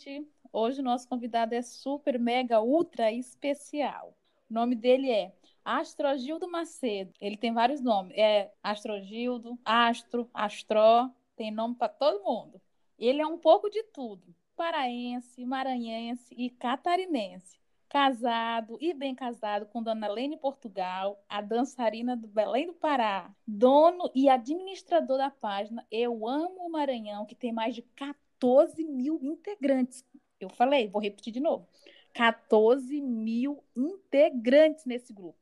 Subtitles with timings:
[0.00, 0.26] gente.
[0.52, 4.16] Hoje o nosso convidado é super, mega, ultra especial.
[4.50, 5.32] O nome dele é
[5.64, 7.12] Astrogildo Macedo.
[7.20, 8.16] Ele tem vários nomes.
[8.16, 12.60] É Astrogildo, Astro, Astró, tem nome para todo mundo.
[12.98, 17.60] Ele é um pouco de tudo: paraense, maranhense e catarinense.
[17.88, 24.08] Casado e bem casado com Dona Lene Portugal, a dançarina do Belém do Pará, dono
[24.14, 28.29] e administrador da página Eu Amo o Maranhão, que tem mais de 14
[28.78, 30.04] mil integrantes.
[30.38, 31.68] Eu falei, vou repetir de novo:
[32.12, 35.38] 14 mil integrantes nesse grupo.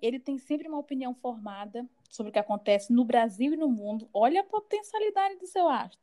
[0.00, 4.08] Ele tem sempre uma opinião formada sobre o que acontece no Brasil e no mundo.
[4.12, 5.98] Olha a potencialidade do seu astro.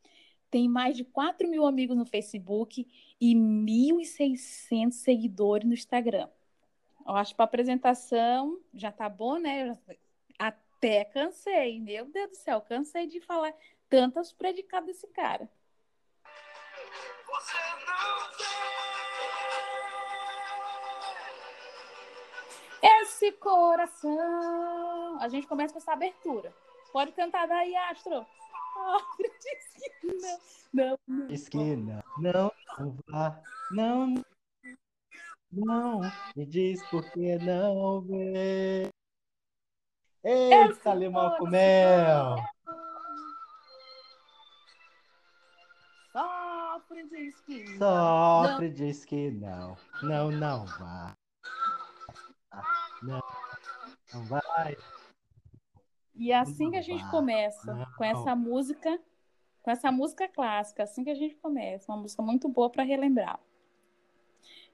[0.49, 2.85] Tem mais de 4 mil amigos no Facebook
[3.19, 6.27] e 1.600 seguidores no Instagram.
[7.07, 9.77] Eu acho que para apresentação já tá bom, né?
[10.37, 11.79] Até cansei.
[11.79, 13.53] Meu Deus do céu, cansei de falar
[13.87, 15.49] tantas predicadas desse cara.
[22.81, 25.17] Esse coração.
[25.19, 26.53] A gente começa com essa abertura.
[26.91, 28.25] Pode cantar daí, Astro.
[28.75, 28.99] Oh,
[29.45, 30.39] esquina.
[30.73, 31.29] Não, não.
[31.29, 32.03] Esquina.
[32.17, 33.41] Não, não vá.
[33.71, 34.15] Não.
[35.51, 36.01] Não.
[36.35, 38.89] Me diz por que não vê.
[40.23, 42.35] Eita, limão com mel.
[46.91, 48.45] Sofre, diz que não.
[48.45, 49.77] Sofre, diz que não.
[50.03, 51.15] Não, não vá.
[53.01, 53.21] Não,
[54.13, 54.75] não vai.
[56.13, 57.85] E é assim que a gente começa, não.
[57.93, 59.01] com essa música,
[59.63, 63.39] com essa música clássica, assim que a gente começa, uma música muito boa para relembrar.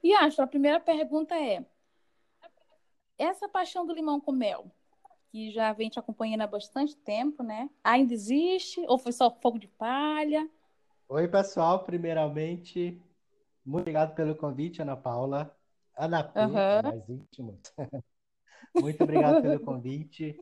[0.03, 1.63] E acho, a primeira pergunta é:
[3.17, 4.71] essa paixão do limão com mel,
[5.29, 7.69] que já vem te acompanhando há bastante tempo, né?
[7.83, 10.49] Ainda existe ou foi só fogo de palha?
[11.09, 11.85] Oi, pessoal.
[11.85, 13.01] Primeiramente,
[13.63, 15.55] muito obrigado pelo convite, Ana Paula.
[15.95, 16.51] Ana P, uhum.
[16.83, 17.59] mais íntimo.
[18.75, 20.37] Muito obrigado pelo convite.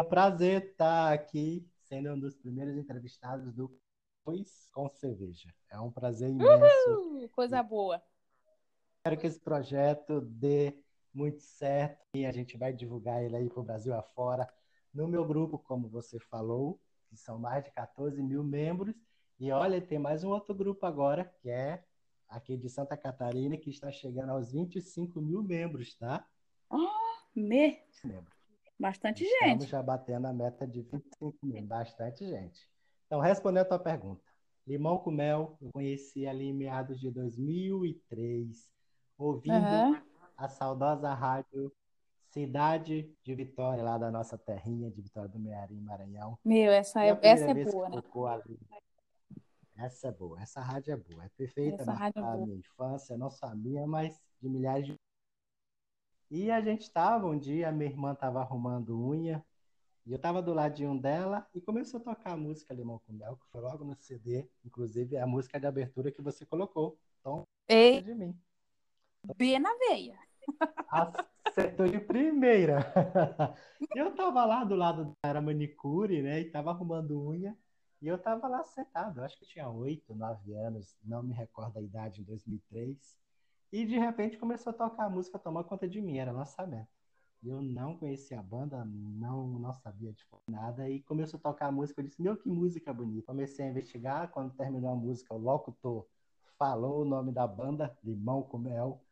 [0.00, 3.76] É um prazer estar aqui, sendo um dos primeiros entrevistados do
[4.24, 5.52] Pois com Cerveja.
[5.68, 6.90] É um prazer imenso.
[6.90, 8.00] Uhul, coisa boa.
[8.98, 10.82] Espero que esse projeto dê
[11.12, 14.48] muito certo e a gente vai divulgar ele aí para o Brasil afora.
[14.94, 18.94] No meu grupo, como você falou, que são mais de 14 mil membros.
[19.40, 21.84] E olha, tem mais um outro grupo agora, que é
[22.28, 26.26] aqui de Santa Catarina, que está chegando aos 25 mil membros, tá?
[26.68, 26.88] Oh,
[27.36, 27.78] me...
[28.78, 29.62] Bastante Estamos gente.
[29.64, 32.68] Estamos já batendo a meta de 25 mil, bastante gente.
[33.06, 34.22] Então, respondendo a tua pergunta.
[34.66, 38.68] Limão com Mel, eu conheci ali em meados de 2003,
[39.16, 40.02] ouvindo uhum.
[40.36, 41.72] a saudosa rádio
[42.30, 46.38] Cidade de Vitória, lá da nossa terrinha de Vitória do Mearim, Maranhão.
[46.44, 48.02] Meu, essa é, essa é boa, né?
[48.30, 48.58] Ali,
[49.78, 53.46] essa é boa, essa rádio é boa, é perfeita na é minha infância, não só
[53.46, 54.94] a minha, mas de milhares de.
[56.30, 59.42] E a gente estava, um dia, minha irmã estava arrumando unha,
[60.04, 63.36] e eu estava do ladinho dela e começou a tocar a música Limão com Mel,
[63.36, 66.98] que foi logo no CD, inclusive é a música de abertura que você colocou.
[67.20, 68.38] Então, Ei, de mim.
[69.36, 70.18] B na veia.
[71.44, 72.92] Acertou de primeira.
[73.94, 76.40] eu estava lá do lado da manicure, né?
[76.40, 77.56] E estava arrumando unha.
[78.00, 81.82] E eu estava lá sentado, acho que tinha oito, nove anos, não me recordo a
[81.82, 83.18] idade, em 2003.
[83.72, 86.88] E de repente começou a tocar a música, tomar conta de mim, era lançamento.
[87.42, 91.72] Eu não conhecia a banda, não, não sabia de nada, e começou a tocar a
[91.72, 93.26] música, eu disse, meu, que música bonita.
[93.26, 96.06] Comecei a investigar, quando terminou a música, o locutor
[96.58, 99.02] falou o nome da banda, Limão com Mel.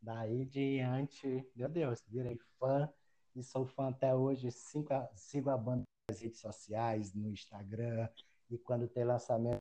[0.00, 2.88] Daí diante, meu Deus, virei fã,
[3.34, 8.08] e sou fã até hoje, sigo a, sigo a banda nas redes sociais, no Instagram,
[8.50, 9.60] e quando tem lançamento,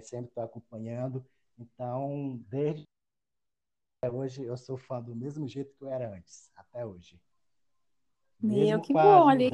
[0.00, 1.24] sempre estou acompanhando.
[1.58, 2.84] Então, desde
[4.10, 7.20] hoje, eu sou fã do mesmo jeito que eu era antes, até hoje.
[8.40, 9.50] Meu, mesmo que bom, olha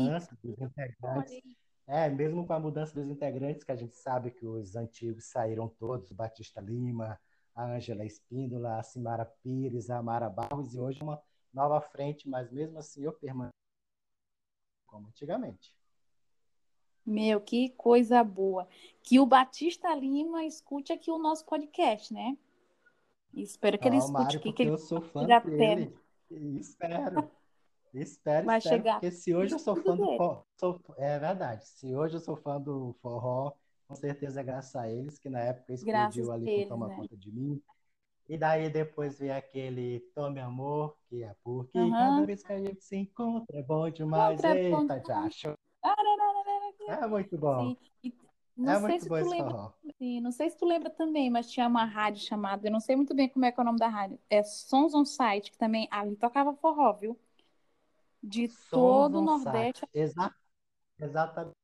[1.89, 5.69] É, mesmo com a mudança dos integrantes, que a gente sabe que os antigos saíram
[5.69, 7.19] todos, Batista Lima,
[7.55, 11.23] a Ângela Espíndola, a Simara Pires, a Amara Barros, e hoje uma
[11.53, 13.53] nova frente, mas mesmo assim eu permaneço
[14.87, 15.75] como antigamente.
[17.07, 18.67] Meu, que coisa boa.
[19.03, 22.37] Que o Batista Lima escute aqui o nosso podcast, né?
[23.33, 24.53] Espero que ele escute Mário, aqui.
[24.53, 25.95] Que ele eu sou fã dele.
[26.31, 27.31] Espero.
[27.95, 29.01] Espero, Vai espero, chegar.
[29.01, 32.37] porque se hoje eu sou fã do forró, sou, é verdade, se hoje eu sou
[32.37, 33.53] fã do forró,
[33.89, 36.97] com certeza é graças a eles, que na época explodiu ali eles, Toma né?
[36.97, 37.63] Conta de Mim.
[38.29, 41.91] E daí depois vem aquele Tome Amor, que é porque uhum.
[41.91, 44.41] cada vez que a gente se encontra é bom demais.
[44.41, 45.55] Contra Eita, já achou.
[45.83, 45.95] Ah,
[46.89, 47.77] é muito bom.
[48.03, 48.13] E,
[48.57, 49.73] Não É sei se tu lembra, forró.
[49.99, 52.97] sim, não sei se tu lembra também, mas tinha uma rádio chamada, eu não sei
[52.97, 55.59] muito bem como é que é o nome da rádio, é Sons on Site, que
[55.59, 57.19] também ali tocava forró, viu?
[58.23, 59.81] De Sons todo o Nordeste.
[59.81, 59.91] Site.
[59.95, 60.35] Exa
[60.99, 61.55] exatamente.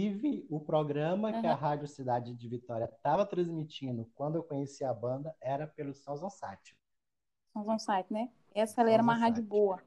[0.00, 4.94] Inclusive, o programa que a Rádio Cidade de Vitória estava transmitindo quando eu conheci a
[4.94, 6.76] banda era pelo Sons on Site.
[7.52, 8.30] Sons on Site, né?
[8.54, 9.48] Essa ali era uma rádio Site.
[9.48, 9.82] boa,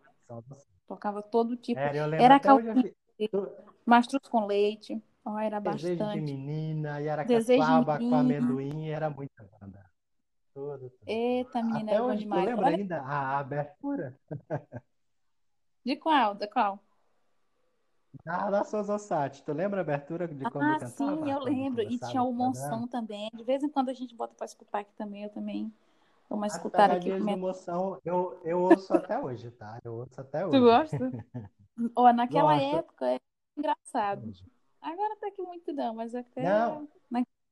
[0.87, 1.79] tocava todo tipo.
[1.79, 2.95] Era, eu lembro Era até hoje.
[3.19, 6.33] eu mastruz com leite, ó, era Desejo de bastante.
[6.33, 9.85] menina, Desejo de com amendoim, era muita banda.
[10.53, 10.91] Tudo, tudo.
[11.07, 12.45] Eita, menina, Até era bom tu demais.
[12.45, 14.19] lembra Olha, ainda a abertura
[15.85, 16.35] de qual?
[16.35, 16.79] De qual?
[18.25, 19.41] da, da Sozosat?
[19.43, 21.29] Tu lembra a abertura de quando Ah, sim, cantava?
[21.31, 21.81] eu Quando lembro.
[21.81, 22.47] E tinha o programa?
[22.47, 23.29] Monção também.
[23.33, 25.23] De vez em quando a gente bota pra escutar aqui também.
[25.23, 25.73] Eu também
[26.29, 27.11] dou uma As escutada aqui.
[27.11, 27.37] Como.
[27.37, 29.79] Moção, eu, eu ouço até hoje, tá?
[29.83, 30.59] Eu ouço até Tu hoje.
[30.59, 30.97] gosta?
[31.95, 32.75] Ó, naquela Gosto.
[32.75, 33.21] época
[33.57, 34.33] engraçado.
[34.81, 36.87] Agora até que muito não, mas até Não,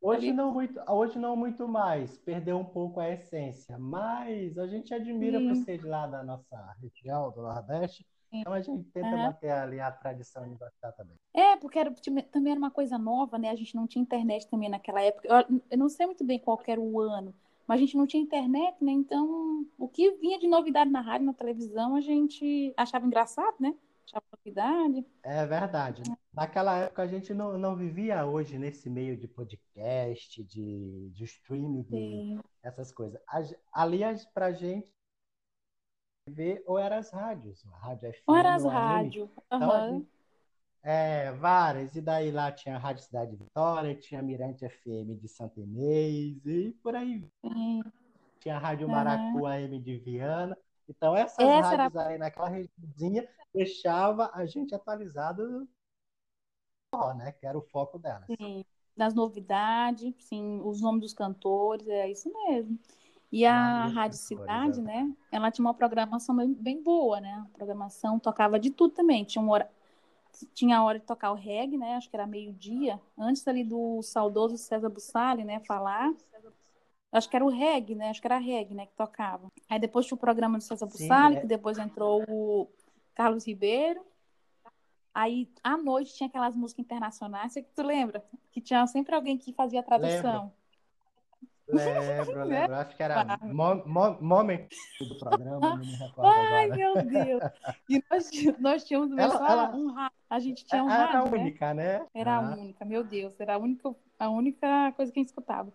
[0.02, 4.94] hoje não muito, hoje não muito mais, perdeu um pouco a essência, mas a gente
[4.94, 8.42] admira por Sim, ser de lá da nossa região, do Nordeste, sim.
[8.42, 9.18] então a gente tenta Aham.
[9.18, 11.18] manter ali a tradição de gostar também.
[11.34, 11.94] É, porque era,
[12.32, 13.50] também era uma coisa nova, né?
[13.50, 15.28] A gente não tinha internet também naquela época.
[15.28, 17.34] Eu, eu não sei muito bem qual era o ano,
[17.68, 18.92] mas a gente não tinha internet, né?
[18.92, 23.76] Então, o que vinha de novidade na rádio, na televisão, a gente achava engraçado, né?
[24.12, 25.06] Achava novidade.
[25.24, 26.02] É verdade.
[26.34, 31.84] Naquela época a gente não, não vivia hoje nesse meio de podcast, de, de streaming,
[31.84, 33.22] de essas coisas.
[33.72, 34.88] Ali a- pra gente
[36.30, 39.30] ver ou eram as rádios, a rádio Ou era FM as rádios.
[39.46, 39.94] Então Aham.
[40.00, 40.10] gente,
[40.84, 41.96] é, várias.
[41.96, 45.60] E daí lá tinha a Rádio Cidade de Vitória, tinha a Mirante FM de Santa
[45.60, 47.28] Inês e por aí.
[47.46, 47.82] Sim.
[48.40, 48.88] Tinha a Rádio.
[48.88, 50.58] Maracu AM de Viana.
[50.90, 51.84] Então essas Essa era.
[51.84, 55.68] rádios aí naquela regiãozinha deixava a gente atualizado,
[57.16, 57.32] né?
[57.32, 58.26] Que era o foco delas.
[58.26, 58.66] Sim,
[58.98, 62.78] das novidades, sim, os nomes dos cantores, é isso mesmo.
[63.32, 65.14] E a dos Rádio Cidade, né?
[65.32, 67.46] Ela tinha uma programação bem, bem boa, né?
[67.46, 69.24] A programação tocava de tudo também.
[69.24, 69.72] Tinha uma hora,
[70.54, 71.96] tinha a hora de tocar o reggae, né?
[71.96, 75.60] Acho que era meio-dia, antes ali do saudoso César Bussali, né?
[75.62, 76.12] Falar.
[77.12, 78.10] Acho que era o reggae, né?
[78.10, 78.86] Acho que era reggae, né?
[78.86, 79.52] Que tocava.
[79.68, 82.70] Aí depois tinha o programa do César Bussali, que é, depois entrou o
[83.16, 84.02] Carlos Ribeiro.
[85.14, 88.24] Aí, à noite, tinha aquelas músicas internacionais, sei que tu lembra?
[88.52, 90.54] Que tinha sempre alguém que fazia a tradução.
[91.68, 92.60] lembro, Né?
[92.62, 92.76] lembro.
[92.76, 94.68] Acho que era mo, mo, Moment
[95.00, 96.76] do programa, não me recordo Ai, agora.
[96.76, 97.44] meu Deus!
[97.90, 98.30] E nós,
[98.60, 100.18] nós tínhamos Ela, só ela um rádio.
[100.30, 101.42] A gente tinha um era a rádio, né?
[101.44, 102.06] única, né?
[102.14, 105.30] Era a Ah, única, meu Deus, era a única, a única coisa que a gente
[105.30, 105.74] escutava.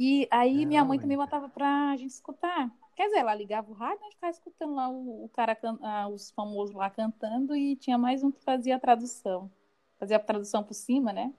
[0.00, 2.72] E aí minha mãe também botava pra gente escutar.
[2.96, 6.08] Quer dizer, ela ligava o rádio, a gente ficava escutando lá o, o cara, ah,
[6.08, 9.50] os famosos lá cantando, e tinha mais um que fazia a tradução.
[9.98, 11.34] Fazia a tradução por cima, né?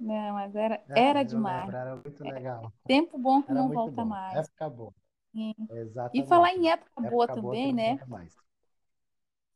[0.00, 1.64] Não, mas era, É, era demais.
[1.64, 2.72] lembro, era muito legal.
[2.86, 4.08] Tempo bom que Era não volta bom.
[4.10, 4.38] mais.
[4.38, 4.94] Época boa.
[5.34, 5.54] Sim.
[5.70, 6.24] Exatamente.
[6.24, 8.00] E falar em época boa Época boa que também, né?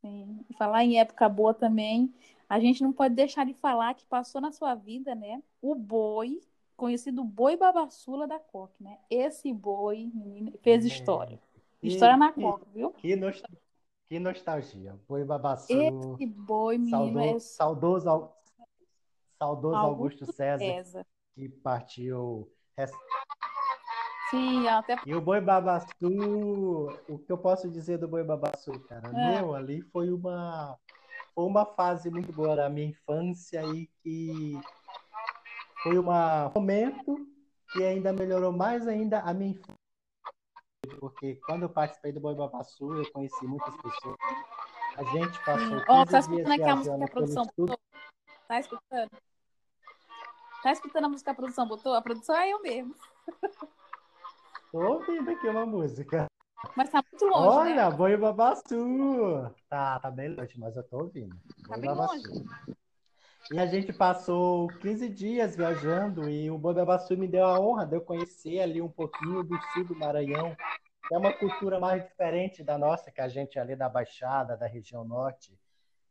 [0.01, 0.45] Sim.
[0.51, 2.13] E falar em época boa também,
[2.49, 5.43] a gente não pode deixar de falar que passou na sua vida, né?
[5.61, 6.41] O boi,
[6.77, 8.99] conhecido boi babaçula da Coque, né?
[9.11, 11.41] Esse boi, menina, fez história.
[11.83, 12.91] É, História que, na que, Coque, viu?
[12.91, 13.43] que, nos-
[14.09, 14.99] que nostalgia.
[15.09, 18.43] Boi Babaçu, Esse boi, menino, é saudo, saudoso, Au-
[19.39, 21.07] saudoso Augusto Augusto César, César.
[21.35, 22.51] que partiu.
[24.31, 26.09] Sim, até E o Boi Babaçu,
[27.09, 29.09] o que eu posso dizer do Boi Babaçu, cara?
[29.09, 29.41] É.
[29.43, 30.79] Meu, ali foi uma,
[31.35, 34.53] foi uma fase muito boa da minha infância e que
[35.83, 37.27] foi uma- um momento
[37.73, 39.75] que ainda melhorou mais ainda a minha infância.
[41.01, 44.17] Porque quando eu participei do Boi Babaçu, eu conheci muitas pessoas.
[44.97, 47.79] A gente passou 15 tá dias escutando aqui a música a produção botou?
[48.47, 49.11] Tá escutando?
[50.63, 51.95] Tá escutando a música que a produção botou?
[51.95, 52.95] A produção é eu mesmo.
[54.71, 56.27] Tô ouvindo aqui uma música.
[56.77, 57.73] Mas tá muito longe, né?
[57.73, 59.55] Olha, Boi Babaçu!
[59.69, 61.35] Tá, tá bem longe, mas eu tô ouvindo.
[61.67, 62.15] Tá Boi bem Babaçu.
[62.29, 62.45] longe.
[63.51, 67.85] E a gente passou 15 dias viajando e o Boi Babaçu me deu a honra
[67.85, 70.57] de eu conhecer ali um pouquinho do sul do Maranhão,
[71.11, 74.67] é uma cultura mais diferente da nossa, que a gente é ali da Baixada, da
[74.67, 75.59] região norte.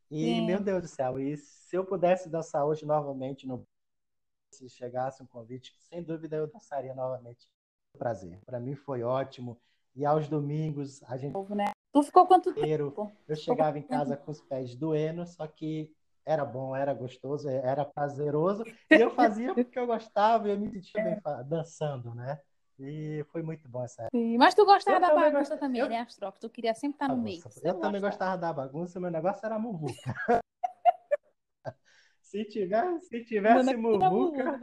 [0.09, 0.45] E, Sim.
[0.45, 3.65] meu Deus do céu, e se eu pudesse dançar hoje novamente, no...
[4.51, 7.47] se chegasse um convite, sem dúvida eu dançaria novamente.
[7.97, 8.39] Prazer.
[8.45, 9.59] Para mim foi ótimo.
[9.95, 11.71] E aos domingos, a gente né?
[11.91, 12.63] Tu ficou quanto tempo?
[13.27, 15.93] eu chegava em casa com os pés doendo, só que
[16.25, 18.63] era bom, era gostoso, era prazeroso.
[18.89, 22.39] E eu fazia porque eu gostava e eu me sentia bem dançando, né?
[22.79, 24.17] E foi muito bom essa época.
[24.17, 26.31] Sim, Mas tu gostava Eu da também bagunça gosto- também, eu- né, Astro?
[26.39, 27.41] Tu queria sempre estar no meio.
[27.63, 28.07] Eu também gosta.
[28.17, 29.93] gostava da bagunça, meu negócio era muvuca.
[32.21, 34.57] Se, tiver, se tivesse Muvuca...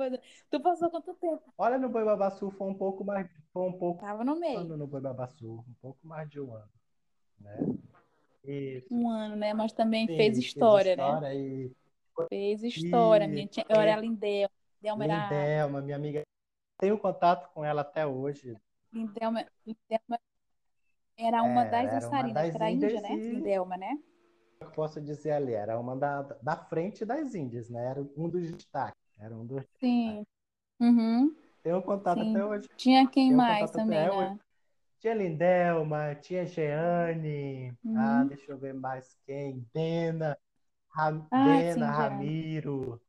[0.51, 1.53] Tu passou quanto tempo?
[1.59, 3.29] Olha, no Boi Babassu foi um pouco mais...
[3.53, 4.01] Foi um pouco...
[4.01, 4.65] Tava no meio.
[4.65, 6.71] No Boi Babassu, um pouco mais de um ano,
[7.39, 7.59] né?
[8.49, 8.87] Isso.
[8.91, 9.53] Um ano, né?
[9.53, 11.37] Mas também Sim, fez história, fez história né?
[11.37, 11.73] E...
[12.29, 13.25] Fez história.
[13.25, 13.29] E...
[13.29, 13.65] Minha tia...
[13.69, 14.51] Eu era Lindelma.
[14.77, 15.23] Lindelma era...
[15.25, 16.23] Lindelma, minha amiga.
[16.79, 18.57] Tenho contato com ela até hoje.
[18.93, 20.19] Lindelma, Lindelma
[21.17, 23.17] era uma é, das dançarinas, era índia, né?
[23.17, 23.99] Lindelma, né?
[24.61, 27.91] Eu posso dizer ali, era uma da, da frente das índias, né?
[27.91, 29.03] Era um dos destaques.
[29.19, 30.25] Era um dos Sim.
[30.81, 31.35] Uhum.
[31.63, 32.31] Tenho contato Sim.
[32.31, 32.69] até hoje.
[32.77, 34.39] Tinha quem Tenho mais também, né?
[34.99, 37.99] Tinha Lindelma, tinha Jeane, ah, uhum.
[37.99, 40.37] ah, deixa eu ver mais quem, Dena,
[40.91, 43.01] Ram, ah, Dena, sim, Ramiro,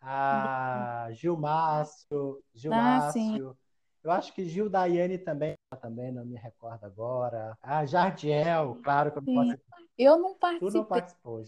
[0.00, 3.50] ah, Gilmácio, Gilmácio.
[3.50, 3.62] Ah,
[4.04, 7.56] eu acho que Gil Daiane também, também não me recordo agora.
[7.62, 9.62] A Jardiel, claro que eu não posso.
[9.98, 10.70] Eu não participei.
[10.70, 11.44] Tu não participou.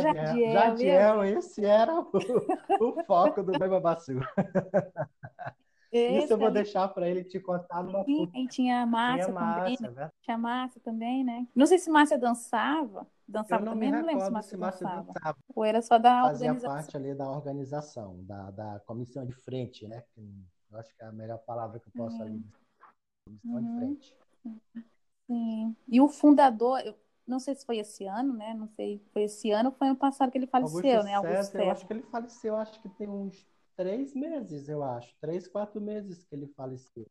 [0.00, 2.10] Jardiel, Jardiel, esse era o,
[2.80, 4.12] o foco do Bebabassu.
[5.92, 9.26] Esse Isso eu vou deixar para ele te contar numa Sim, e tinha a Márcia
[9.26, 9.62] tinha também.
[9.62, 10.10] Márcia, né?
[10.22, 11.46] Tinha a Márcia também, né?
[11.54, 13.06] Não sei se Márcia dançava.
[13.28, 15.12] Dançava também, não lembro se Márcia, Márcia dançava.
[15.12, 15.38] dançava.
[15.54, 16.74] Ou era só da Fazia organização.
[16.74, 20.02] parte ali da organização, da, da comissão de frente, né?
[20.16, 22.22] Eu acho que é a melhor palavra que eu posso uhum.
[22.22, 22.46] ali.
[23.26, 23.60] Comissão uhum.
[23.60, 24.16] de frente.
[25.26, 25.76] Sim.
[25.86, 26.94] E o fundador, eu
[27.26, 28.54] não sei se foi esse ano, né?
[28.54, 31.14] Não sei, foi esse ano ou foi ano passado que ele faleceu, Augusto né?
[31.14, 33.46] Augusto César, eu acho que ele faleceu, acho que tem uns
[33.76, 35.14] três meses, eu acho.
[35.20, 37.06] Três, quatro meses que ele faleceu.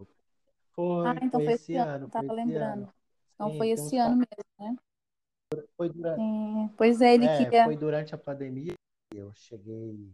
[0.73, 2.09] Foi, ah, então foi, foi esse ano.
[2.09, 2.83] Tava lembrando.
[2.83, 2.93] Ano.
[3.35, 4.75] Então Sim, foi esse ano mesmo, né?
[5.75, 6.17] Foi durante...
[6.17, 6.69] Sim.
[6.77, 7.65] Pois é, ele é, queria...
[7.65, 8.73] Foi durante a pandemia
[9.09, 10.09] que eu cheguei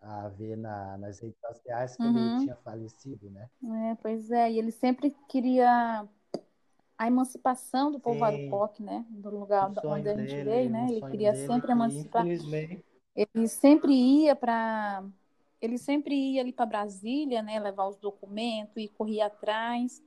[0.00, 2.34] a ver na, nas redes sociais que uhum.
[2.34, 3.48] ele tinha falecido, né?
[3.90, 6.06] É, pois é, e ele sempre queria
[6.98, 9.06] a emancipação do povoado POC, né?
[9.08, 10.86] Do lugar onde a gente veio, né?
[10.90, 12.26] Ele queria dele, sempre emancipar.
[12.26, 12.84] Infelizmente...
[13.14, 15.04] Ele sempre ia para
[15.62, 20.02] ele sempre ia ali para Brasília, né, levar os documentos e corria atrás.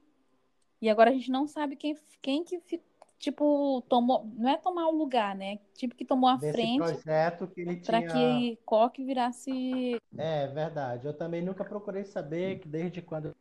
[0.82, 2.62] E agora a gente não sabe quem, quem que
[3.18, 5.60] tipo tomou, não é tomar o lugar, né?
[5.74, 11.08] Tipo que tomou a Desse frente projeto que ele para que Coque virasse É, verdade.
[11.08, 13.34] Eu também nunca procurei saber que desde quando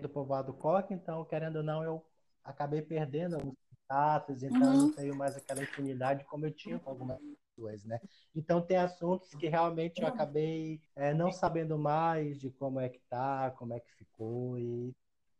[0.00, 2.04] do povoado Coque, então querendo ou não eu
[2.42, 4.72] acabei perdendo alguns contatos, então uhum.
[4.72, 7.18] eu não tenho mais aquela infinidade como eu tinha com algumas
[7.60, 8.00] pessoas, né?
[8.34, 13.00] Então tem assuntos que realmente eu acabei é, não sabendo mais de como é que
[13.08, 14.92] tá, como é que ficou e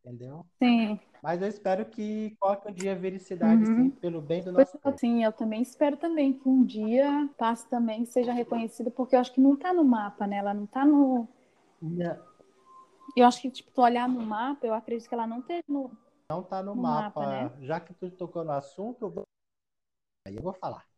[0.04, 0.46] entendeu?
[0.62, 0.98] Sim.
[1.22, 3.76] Mas eu espero que qualquer dia vire cidade uhum.
[3.76, 4.98] sim, pelo bem do nosso povo.
[4.98, 9.32] Sim, eu também espero também que um dia passe também seja reconhecida, porque eu acho
[9.32, 10.36] que não está no mapa, né?
[10.36, 11.28] Ela não está no
[11.80, 12.30] não.
[13.16, 15.90] Eu acho que tipo tu olhar no mapa, eu acredito que ela não teve no
[16.30, 17.66] não está no, no, mapa, mapa né?
[17.66, 19.24] já que tu tocou no assunto, eu vou...
[20.26, 20.89] aí eu vou falar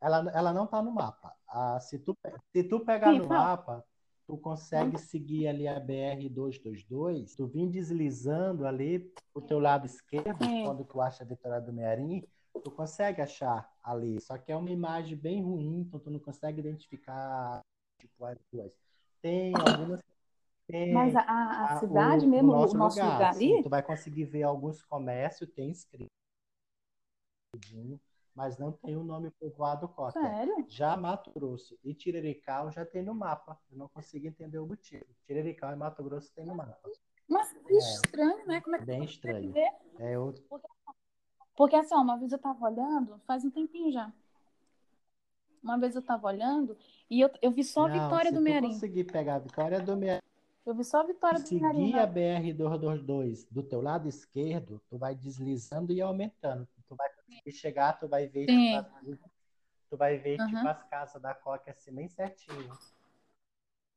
[0.00, 1.34] ela, ela não está no mapa.
[1.48, 2.16] Ah, se, tu,
[2.52, 3.44] se tu pegar Sim, no fala.
[3.44, 3.84] mapa,
[4.26, 10.64] tu consegue seguir ali a BR-222, tu vem deslizando ali o teu lado esquerdo, Sim.
[10.64, 12.26] quando tu acha a Vitória do Mearim,
[12.62, 14.20] tu consegue achar ali.
[14.20, 17.60] Só que é uma imagem bem ruim, então tu não consegue identificar
[17.98, 18.72] tipo, as duas.
[19.22, 20.00] Tem algumas
[20.66, 23.62] tem Mas a, a, a cidade o, mesmo, o nosso, o nosso lugar, lugar ali?
[23.62, 26.10] Tu vai conseguir ver alguns comércios, tem escrito
[28.36, 30.20] mas não tem o nome povoado Cota.
[30.20, 30.66] Sério?
[30.68, 33.58] Já Mato Grosso e Tirirical já tem no mapa.
[33.72, 35.06] Eu não consigo entender o motivo.
[35.26, 36.78] Tirirical e Mato Grosso tem no mapa.
[37.26, 38.60] Mas que é, estranho, né?
[38.60, 39.54] Como é que bem estranho.
[39.98, 40.44] É outro...
[40.50, 40.68] Porque,
[41.56, 44.12] porque assim, uma vez eu tava olhando, faz um tempinho já.
[45.62, 46.76] Uma vez eu tava olhando
[47.08, 48.68] e eu, eu vi só a não, vitória do Mearim.
[48.68, 50.22] Se conseguir pegar a vitória do Mearim.
[50.66, 51.86] Eu vi só a vitória do Mearim.
[51.86, 56.68] Seguir a BR-222 do teu lado esquerdo, tu vai deslizando e aumentando.
[57.44, 59.30] E chegar, tu vai ver, tipo,
[59.90, 60.46] tu vai ver uhum.
[60.46, 62.76] tipo, as casas da Coca assim, bem certinho.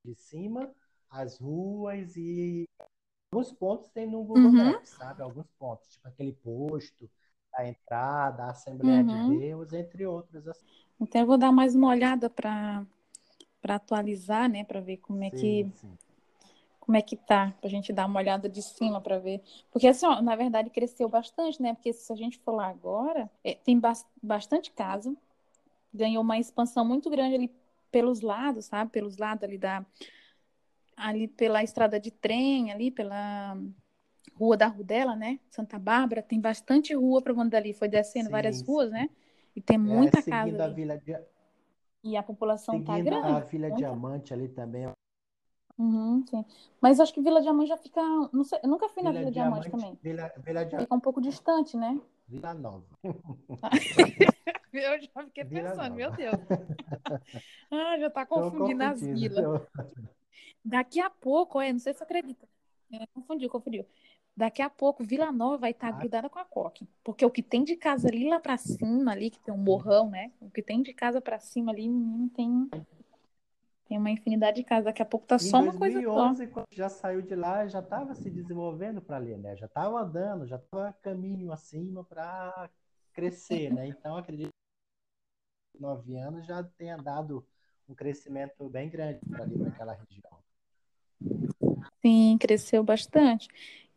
[0.05, 0.73] De cima,
[1.09, 2.67] as ruas e
[3.31, 4.71] alguns pontos tem no Google uhum.
[4.71, 5.21] Maps, sabe?
[5.21, 7.09] Alguns pontos, tipo aquele posto,
[7.53, 9.29] a entrada, a Assembleia uhum.
[9.33, 10.47] de Deus, entre outros.
[10.47, 10.65] Assim.
[10.99, 12.85] Então eu vou dar mais uma olhada para
[13.61, 15.97] para atualizar, né, para ver como é sim, que sim
[16.89, 19.43] como é que tá, pra gente dar uma olhada de cima para ver.
[19.71, 21.75] Porque, assim, ó, na verdade, cresceu bastante, né?
[21.75, 23.93] Porque se a gente for lá agora, é, tem ba
[24.23, 25.15] bastante casa,
[25.93, 27.51] ganhou uma expansão muito grande ali
[27.91, 28.89] pelos lados, sabe?
[28.89, 29.85] Pelos lados ali da.
[30.97, 33.55] Ali pela estrada de trem, ali pela
[34.33, 35.39] Rua da Rudela, né?
[35.47, 39.11] Santa Bárbara, tem bastante rua para onde ali foi descendo sim, várias ruas, né?
[39.55, 40.49] E tem muita é, casa.
[40.49, 40.61] Ali.
[40.63, 41.15] A Vila de...
[42.03, 43.27] E a população tá grande.
[43.27, 43.69] A Vila.
[43.69, 44.87] Diamante ali também
[45.79, 46.45] Uhum, sim.
[46.81, 48.01] Mas acho que Vila Diamante já fica.
[48.33, 49.99] Não sei, eu nunca fui Vila na Vila Diamante, Diamante também.
[50.03, 50.83] Vila, Vila Diamante.
[50.83, 51.99] Fica um pouco distante, né?
[52.27, 52.85] Vila Nova.
[54.73, 56.17] Eu já fiquei Vila pensando, meu Nova.
[56.17, 56.35] Deus.
[57.71, 59.61] Ah, já tá Tô confundindo as vilas.
[60.65, 62.47] Daqui a pouco, é, não sei se você acredita.
[62.91, 63.85] É, confundiu, confundiu.
[64.35, 65.91] Daqui a pouco, Vila Nova vai estar Ah.
[65.91, 66.87] grudada com a Coque.
[67.03, 70.09] Porque o que tem de casa ali lá pra cima, ali, que tem um morrão,
[70.09, 70.31] né?
[70.41, 72.69] O que tem de casa pra cima ali, menino, tem,
[73.89, 74.85] tem uma infinidade de casa.
[74.85, 76.13] Daqui a pouco tá Em só uma coisa só.
[76.13, 79.57] 2011, quando já saiu de lá, já estava se desenvolvendo para ali, né?
[79.57, 82.69] Já estava andando, já estava caminho acima para
[83.11, 83.87] crescer, né?
[83.87, 84.51] Então, acredito
[85.73, 87.43] que nove anos já tenha dado
[87.87, 90.37] um crescimento bem grande para ali, para aquela região.
[91.99, 93.47] Sim, cresceu bastante.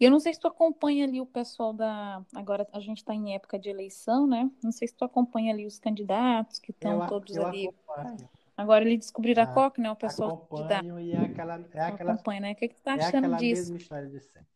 [0.00, 2.24] E eu não sei se tu acompanha ali o pessoal da.
[2.34, 4.50] Agora a gente está em época de eleição, né?
[4.64, 7.68] Não sei se tu acompanha ali os candidatos que estão todos eu ali.
[7.68, 9.90] acompanho, Agora eles descobriram a Ah, Coque, né?
[9.90, 10.30] O pessoal
[10.68, 12.52] da acompanho e é aquela, é aquela, acompanha, né?
[12.52, 13.62] O que que tu tá é achando aquela disso?
[13.62, 14.46] mesma história de sempre,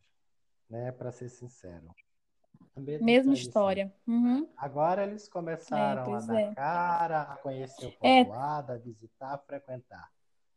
[0.69, 0.91] né?
[0.91, 1.95] Para ser sincero.
[2.75, 3.93] A mesma história.
[4.07, 4.47] Uhum.
[4.57, 6.55] Agora eles É, começaram a pois dar é.
[6.55, 10.11] cara, a conhecer o É, povoado, a visitar, a frequentar.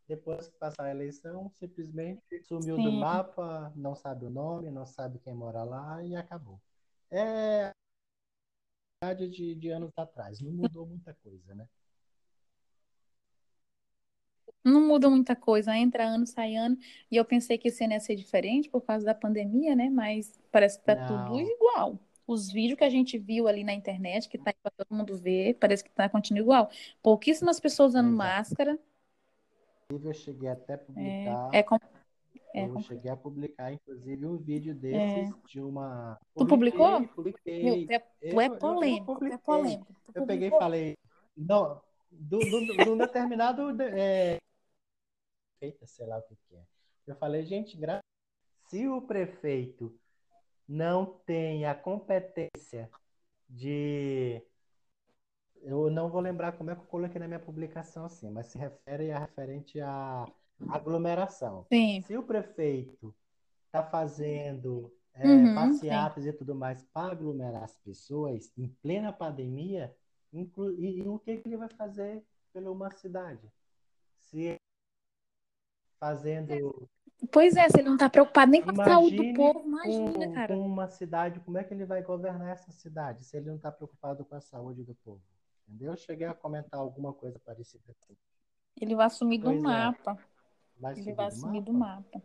[0.06, 2.98] Depois que passar a eleição, simplesmente sumiu do sim.
[2.98, 6.60] mapa, não sabe o nome, não sabe quem mora lá e acabou.
[7.10, 7.72] É
[9.02, 11.66] a de, de anos atrás, não mudou muita coisa, né?
[14.64, 16.76] Não muda muita coisa, entra ano, sai ano.
[17.10, 19.88] E eu pensei que esse ano ia ser diferente por causa da pandemia, né?
[19.88, 21.98] Mas parece que tá tudo Não, igual.
[22.26, 25.16] Os vídeos que a gente viu ali na internet, que tá aí pra todo mundo
[25.16, 26.70] ver, parece que tá continuando igual.
[27.02, 28.18] Pouquíssimas pessoas usando exato.
[28.18, 28.78] máscara.
[29.90, 31.78] Eu cheguei até a É, publicar, é, com-
[32.54, 34.74] é, eu com- cheguei a publicar, inclusive, um vídeo é.
[34.74, 36.16] desses de uma.
[36.36, 37.00] Tu publicou?
[37.08, 37.86] Publiquei, Meu, publiquei.
[37.86, 39.38] tu é, tu é Eu, eu, eu polêmico, tu é publiquei.
[39.38, 39.86] polêmico.
[40.04, 40.96] Tu Eu peguei e falei,
[41.36, 41.80] não,
[42.12, 44.38] do, do, do determinado é,
[45.60, 46.62] prefeito, sei lá o que que é.
[47.06, 48.00] Eu falei, gente, gra-
[48.68, 49.98] se o prefeito
[50.68, 52.90] não tem a competência
[53.48, 54.42] de.
[55.62, 58.58] Eu não vou lembrar como é que eu coloquei na minha publicação assim, mas se
[58.58, 60.26] refere a referente à
[60.68, 61.66] aglomeração.
[61.72, 62.04] Sim.
[62.04, 63.14] Se o prefeito
[63.66, 65.86] está fazendo é, Uhum, sim.
[65.88, 69.94] passeatas e tudo mais para aglomerar as pessoas em plena pandemia,
[70.32, 73.50] inclu- e, e o que, que ele vai fazer pela uma cidade?
[74.18, 74.59] Se
[76.00, 76.88] fazendo.
[77.30, 80.56] Pois é, se ele não tá preocupado nem com a saúde do povo, imagina, cara.
[80.56, 84.24] uma cidade, como é que ele vai governar essa cidade se ele não está preocupado
[84.24, 85.20] com a saúde do povo?
[85.68, 85.92] Entendeu?
[85.92, 88.16] Eu cheguei a comentar alguma coisa parecida assim.
[88.80, 90.18] Ele vai sumir do Pois é, mapa.
[90.78, 92.22] vai Ele vai do sumir do mapa?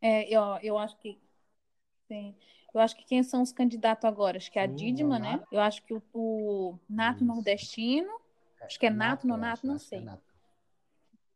[0.00, 1.18] É, eu, eu acho que
[2.06, 2.36] sim.
[2.74, 4.36] Eu acho que quem são os candidatos agora?
[4.36, 5.42] Acho que é a é Dídima, né?
[5.50, 7.24] Eu acho que o, o Nato Isso.
[7.24, 8.20] Nordestino.
[8.60, 10.00] Acho que é Nato, Nato, não que é sei.
[10.00, 10.31] Nato.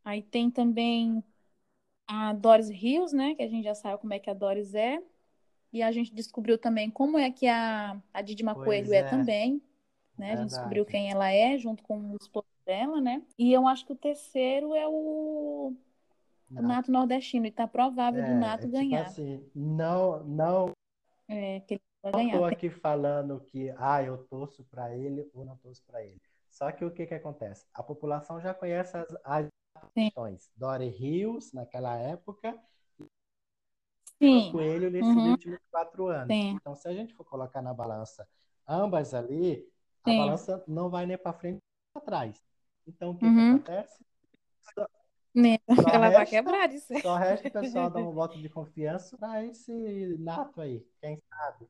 [0.07, 1.25] Aí tem também
[2.07, 3.35] a Doris Rios, né?
[3.35, 5.03] Que a gente já sabe como é que a Doris é.
[5.73, 9.03] E a gente descobriu também como é que a, a Dídima Pois Coelho é é,
[9.03, 9.62] também,
[10.19, 10.33] né?
[10.33, 13.23] A gente descobriu quem ela é, junto com o esposo dela, né?
[13.38, 15.75] E eu acho que o terceiro é o,
[16.51, 16.90] o Nato.
[16.92, 17.47] Nordestino.
[17.47, 19.03] E tá provável do É, Nato é tipo ganhar.
[19.03, 20.73] assim, não, não,
[21.29, 22.38] É, que ele vai não ganhar.
[22.38, 26.21] tô aqui falando que, ah, eu torço para ele ou não torço para ele.
[26.51, 27.66] Só que o que que acontece?
[27.75, 29.49] A população já conhece as, as.
[29.92, 30.51] Questões.
[30.57, 32.59] Dory Rios, naquela época,
[34.20, 34.51] Sim.
[34.53, 35.31] Coelho nesses Uhum.
[35.33, 36.35] últimos quatro anos.
[36.35, 36.59] Sim.
[36.61, 38.27] Então, se a gente for colocar na balança
[38.66, 39.66] ambas ali,
[40.03, 40.16] a Sim.
[40.18, 42.42] balança não vai nem para frente nem para trás.
[42.87, 43.55] Então, o que que Uhum.
[43.55, 44.05] acontece?
[44.75, 44.88] Só,
[45.75, 46.92] só Ela vai resta, quebrar isso.
[47.03, 50.85] só resta o pessoal dar um voto de confiança para esse nato aí.
[51.01, 51.68] Quem sabe?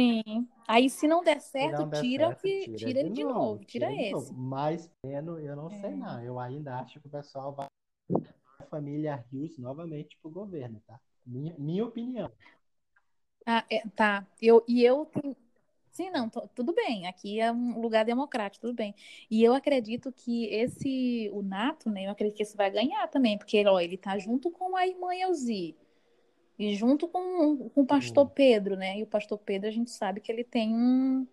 [0.00, 0.48] Sim.
[0.66, 3.38] Aí, se não der certo, não der tira certo, que tira tira ele de novo,
[3.38, 4.24] novo, tira tira de novo.
[4.24, 4.34] esse.
[4.34, 5.96] Mas peno, eu não sei É.
[5.96, 6.22] não.
[6.22, 7.66] Eu ainda acho que o pessoal vai
[8.58, 10.98] a família Rios novamente pro governo, tá?
[11.26, 12.30] Minha, minha opinião.
[13.46, 14.26] Ah, é, tá.
[14.40, 15.36] Eu, e eu tenho-
[15.90, 17.06] Sim, não, tudo bem.
[17.08, 18.94] Aqui é um lugar democrático, tudo bem.
[19.30, 22.06] E eu acredito que esse, o Nato, né?
[22.06, 25.12] Eu acredito que esse vai ganhar também, porque ó, ele tá junto com a irmã
[25.14, 25.76] Elzi
[26.60, 28.98] e junto com, com o pastor Sim, Pedro, né?
[28.98, 31.26] E o pastor Pedro, a gente sabe que ele tem um.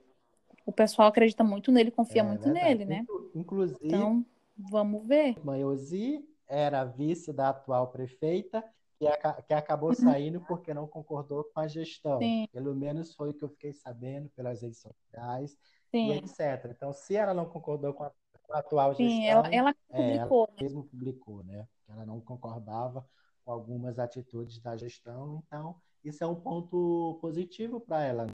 [0.65, 2.51] O pessoal acredita muito nele, confia é muito verdade.
[2.51, 3.07] nele, né?
[3.07, 4.25] Inclu- Inclusive, Então,
[4.57, 5.37] vamos ver.
[5.43, 8.63] Manhosi era vice da atual prefeita,
[8.99, 9.93] que, aca- que acabou Uhum.
[9.93, 12.33] saindo porque não concordou com a gestão.
[12.33, 15.57] Sim, Pelo menos foi o que eu fiquei sabendo pelas redes sociais
[16.01, 16.73] e sim, etc.
[16.75, 18.11] Então, se ela não concordou com a,
[18.43, 19.25] com a atual sim.
[19.25, 20.63] Ela, gestão, ela é, ela publicou, né?
[20.63, 21.67] mesmo publicou, né?
[21.85, 23.07] Que ela não concordava
[23.47, 25.41] com algumas atitudes da gestão.
[25.47, 28.25] Então, isso é um ponto positivo para ela.
[28.25, 28.33] né?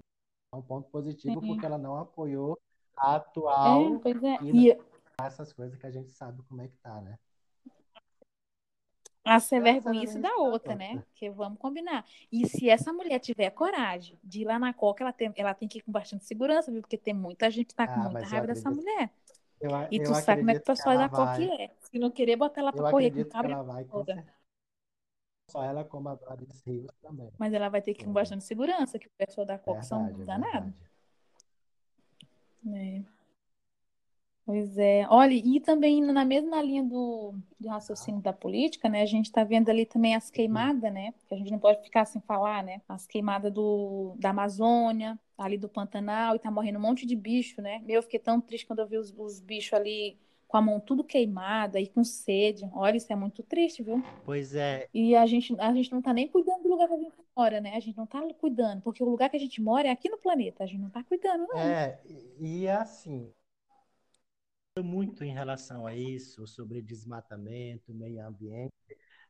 [0.51, 1.47] É um ponto positivo Sim.
[1.47, 2.59] porque ela não apoiou
[2.97, 4.37] a É, atual pois é.
[4.43, 4.77] e E,
[5.21, 7.19] essas coisas que a gente sabe como é que tá, né?
[9.23, 10.51] A ser vergonhice a da resposta.
[10.51, 10.97] outra, né?
[10.97, 12.03] Porque vamos combinar.
[12.31, 15.67] E se essa mulher tiver coragem de ir lá na Coca, ela tem, ela tem
[15.67, 16.81] que ir com bastante segurança, viu?
[16.81, 18.83] Porque tem muita gente que tá com Ah, muita raiva dessa acredito.
[18.91, 19.11] mulher.
[19.61, 21.69] Eu, E tu sabe como é que o pessoal da Coca é.
[21.79, 24.13] Se não querer botar ela Eu pra correr com que cabra ela vai, com toda.
[24.15, 24.42] certeza.
[25.49, 27.31] Só ela como a Gladys Rios também.
[27.37, 28.13] Mas ela vai ter que ir com Sim.
[28.13, 30.73] bastante segurança, que o pessoal da Coca são é danados.
[32.67, 33.03] É.
[34.45, 35.07] Pois é.
[35.09, 39.01] Olha, e também na mesma linha do, do raciocínio da política, né?
[39.01, 41.13] A gente tá vendo ali também as queimadas, né?
[41.27, 42.81] Que a gente não pode ficar sem falar, né?
[42.87, 47.61] As queimadas do, da Amazônia, ali do Pantanal, e tá morrendo um monte de bicho,
[47.61, 47.79] né?
[47.85, 50.19] Meu, eu fiquei tão triste quando eu vi os, os bichos ali
[50.53, 52.69] com a mão tudo queimada e com sede.
[52.73, 54.03] Olha, isso é muito triste, viu?
[54.23, 56.97] Pois é, E a gente, a gente não tá nem cuidando do lugar que a
[56.99, 57.75] gente mora, né?
[57.75, 60.19] A gente não tá cuidando, porque o lugar que a gente mora é aqui no
[60.19, 60.63] planeta.
[60.63, 61.57] A gente não tá cuidando, não.
[61.57, 63.33] é, e e assim,
[64.83, 68.71] muito em relação a isso, sobre desmatamento, meio ambiente,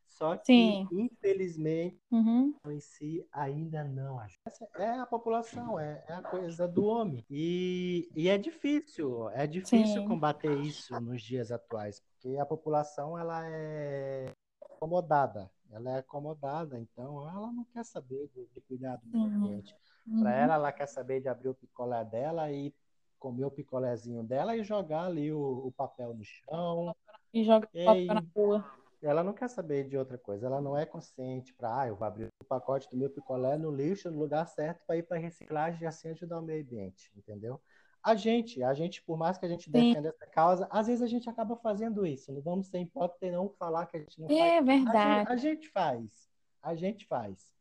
[0.07, 0.87] só que, Sim.
[0.91, 2.53] infelizmente, Uhum.
[2.67, 4.39] em si ainda não ajuda.
[4.45, 7.25] Essa é a população, é, é a coisa do homem.
[7.29, 10.07] E, e é difícil, é difícil Sim.
[10.07, 14.31] combater isso nos dias atuais, porque a população ela é
[14.75, 19.35] acomodada, ela é acomodada, então ela não quer saber de, de cuidar do meio Uhum.
[19.45, 19.75] ambiente.
[20.07, 20.19] Uhum.
[20.19, 22.73] Para ela, ela quer saber de abrir o picolé dela e
[23.19, 26.95] comer o picolézinho dela e jogar ali o, o papel no chão.
[27.33, 28.82] E joga E copo aí, na rua.
[29.03, 32.07] Ela não quer saber de outra coisa, ela não é consciente para, ah, eu vou
[32.07, 35.83] abrir o pacote do meu picolé no lixo, no lugar certo, para ir para reciclagem
[35.83, 37.61] e assim ajudar o meio ambiente, entendeu?
[38.03, 39.71] A gente, a gente, por mais que a gente Sim.
[39.71, 42.33] defenda essa causa, às vezes a gente acaba fazendo isso.
[42.33, 44.39] Não vamos ser hipócritas e não falar que a gente não faz.
[44.39, 45.31] É A gente, verdade.
[45.31, 46.29] a gente faz,
[46.61, 47.53] a gente faz.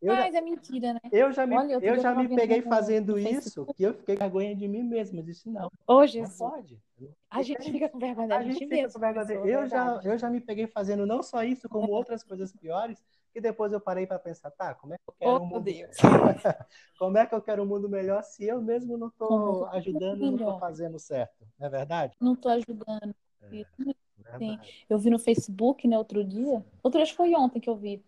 [0.00, 1.00] Eu já, Mas é mentira, né?
[1.12, 4.56] eu já me, Olha, eu já me peguei fazendo isso, que eu fiquei com vergonha
[4.56, 5.18] de mim mesmo.
[5.18, 6.38] Eu disse, não, Ô, não Jesus.
[6.38, 6.78] pode.
[7.30, 9.04] A gente fica com vergonha da A gente gente mesmo,
[9.44, 13.40] Eu já, eu já me peguei fazendo não só isso, como outras coisas piores, que
[13.40, 15.96] depois eu parei para pensar, tá, como é que eu quero Oh, um mundo, Deus.
[16.98, 20.34] como é que eu quero um mundo melhor se eu mesmo não estou ajudando, não
[20.34, 22.16] estou fazendo certo, não é verdade?
[22.18, 23.14] Não tô ajudando.
[23.42, 24.58] É.
[24.88, 26.64] Eu vi no Facebook, né, outro dia.
[26.82, 28.02] Outro dia foi ontem que eu vi.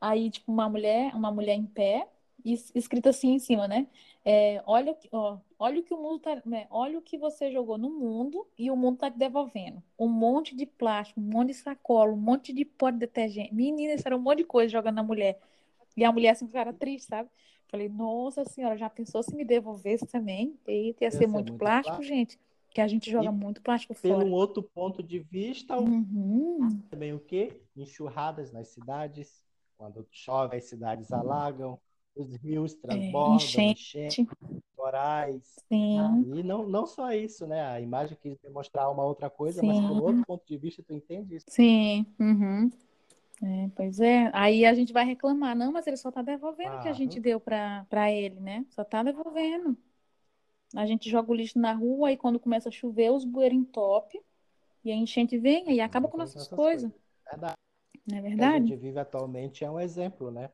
[0.00, 2.08] Aí, tipo, uma mulher, uma mulher em pé,
[2.44, 3.86] e es- escrito assim em cima, né?
[4.24, 6.66] É, olha, o que- ó, olha o que o mundo tá, né?
[6.70, 9.82] Olha o que você jogou no mundo e o mundo tá te devolvendo.
[9.98, 13.54] Um monte de plástico, um monte de sacola, um monte de pó de detergente.
[13.54, 15.38] Menina, isso era um monte de coisa jogando na mulher.
[15.96, 17.28] E a mulher assim, cara, triste, sabe?
[17.68, 20.58] Falei, nossa senhora, já pensou se me devolvesse também?
[20.66, 22.02] Eita, ia ser ser muito muito plástico, plástico.
[22.02, 22.38] gente.
[22.70, 24.26] Que a gente joga E muito plástico pelo fora.
[24.28, 26.82] outro ponto de vista, Uhum.
[26.90, 27.62] também o quê?
[27.76, 29.44] Enxurradas nas cidades,
[29.76, 31.80] quando chove as cidades alagam,
[32.14, 34.26] os rios É, transbordam, enchentes, enchente,
[34.76, 35.60] corais.
[35.68, 37.62] sim, E não, não só isso, né?
[37.62, 40.92] A imagem quis demonstrar uma outra coisa, mas pelo sim, outro ponto de vista, tu
[40.94, 41.46] entende isso?
[41.48, 42.06] sim.
[42.18, 42.70] Uhum.
[43.42, 44.30] É, pois é.
[44.34, 47.20] Aí a gente vai reclamar, não, mas ele só tá devolvendo o que a gente
[47.20, 48.66] deu pra ele, né?
[48.70, 49.76] Só tá devolvendo.
[50.76, 54.22] A gente joga o lixo na rua e quando começa a chover, os bueiros entopem
[54.84, 56.92] e a enchente vem e acaba com com as nossas nossas coisas, coisas.
[57.30, 57.56] Verdade.
[58.06, 58.74] Não é que a verdade?
[58.74, 60.50] gente vive atualmente é um exemplo, né?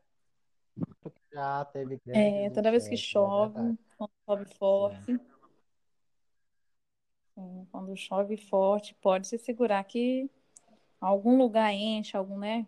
[1.01, 3.77] Porque já teve É, toda vez que é chove, verdade?
[3.97, 5.21] quando chove forte,
[7.35, 10.31] sim, quando chove forte, pode se segurar que
[11.01, 12.67] algum lugar enche, algum, né?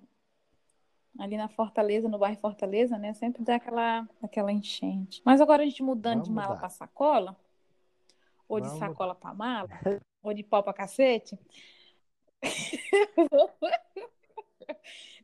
[1.18, 3.12] Ali na Fortaleza, no bairro Fortaleza, né?
[3.14, 5.20] Sempre dá aquela, aquela enchente.
[5.25, 6.57] Mas agora a gente mudando de Vamos mala mudar.
[6.57, 7.37] para sacola,
[8.49, 9.70] ou de Vamos sacola para mala,
[10.23, 11.38] ou de pau para cacete,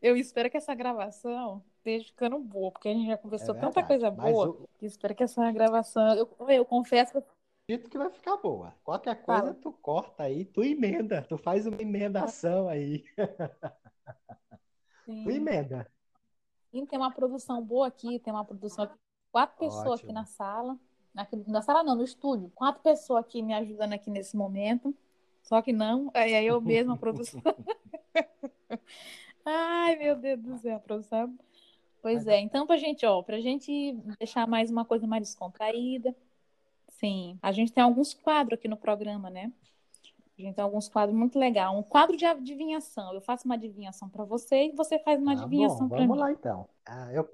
[0.02, 3.82] eu espero que essa gravação esteja ficando boa, porque a gente já É conversou tanta
[3.82, 3.86] verdade.
[3.86, 6.14] coisa boa, que eu espero que essa gravação.
[6.16, 7.22] Eu, eu confesso
[7.68, 8.74] dito que vai ficar boa.
[8.84, 9.54] Qualquer coisa, falo.
[9.54, 13.04] tu corta aí, tu emenda, tu faz uma emendação aí.
[15.22, 15.30] Tu Sim.
[15.32, 15.90] emenda.
[16.72, 18.94] E tem uma produção boa aqui, tem uma produção aqui,
[19.32, 20.12] quatro pessoas aqui Ótimo.
[20.12, 20.78] na sala.
[21.16, 22.50] Aqui, na sala não, no estúdio.
[22.54, 24.94] Quatro pessoas aqui me ajudando aqui nesse momento.
[25.42, 27.42] Só que não, é é eu mesma a produção.
[29.52, 31.36] Ai, meu Deus do céu, produção.
[32.00, 36.14] Pois é, então pra gente, ó, pra gente deixar mais uma coisa mais descontraída.
[36.88, 39.52] Sim, a gente tem alguns quadros aqui no programa, né?
[40.38, 41.70] A gente tem alguns quadros muito legais.
[41.76, 43.12] Um quadro de adivinhação.
[43.12, 46.14] Eu faço uma adivinhação pra você e você faz uma Tá adivinhação bom, pra vamos
[46.16, 46.22] mim.
[46.22, 46.68] lá então.
[46.86, 47.28] Ah, eu,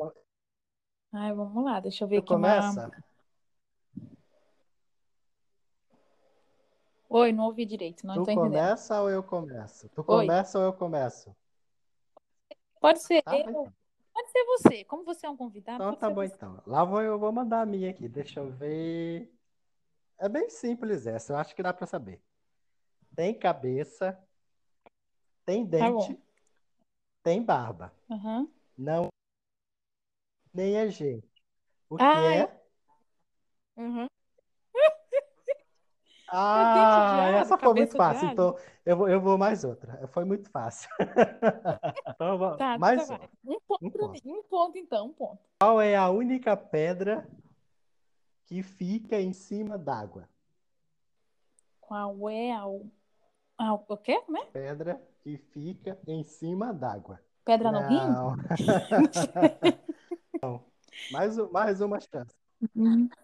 [1.13, 2.39] Ai, vamos lá, deixa eu ver eu aqui uma.
[2.39, 2.91] começa?
[7.11, 8.53] Oi, não ouvi direito, não Tu estou entendendo.
[8.53, 9.89] começa ou eu começo?
[9.91, 11.37] Tu Oi, começa ou eu começo?
[12.81, 13.73] Pode ser Tá eu, então.
[14.13, 14.85] pode ser você.
[14.85, 16.35] Como você é um convidado, Então tá bom você.
[16.35, 16.63] então.
[16.67, 18.09] Lá vou eu vou mandar a minha aqui.
[18.09, 19.33] Deixa eu ver.
[20.19, 22.23] É bem simples essa, eu acho que dá pra saber.
[23.15, 24.19] Tem cabeça,
[25.45, 26.19] tem Tá dente,
[27.23, 27.93] tem barba.
[28.11, 28.49] Aham.
[28.77, 29.09] Não,
[30.53, 31.27] nem é gente.
[31.89, 32.63] O que é?
[33.77, 34.07] Uhum.
[36.29, 38.29] Ah, essa foi muito fácil.
[38.29, 40.07] Então, eu vou, eu vou mais outra.
[40.09, 40.89] Foi muito fácil.
[42.09, 43.21] Então, vou- Tá, mais tá.
[43.45, 44.29] Um ponto Um ponto.
[44.29, 45.39] Um ponto, então, um ponto.
[45.61, 47.29] Qual é a única pedra
[48.47, 50.29] que fica em cima d'água?
[51.81, 52.67] Qual é a...
[52.67, 52.91] o-
[53.59, 54.21] Ah, o quê?
[54.23, 54.47] Como é?
[54.47, 57.21] Pedra que fica em cima d'água.
[57.45, 57.97] Pedra no rim?
[58.09, 58.37] Não.
[61.11, 62.35] Mais, mais uma chance.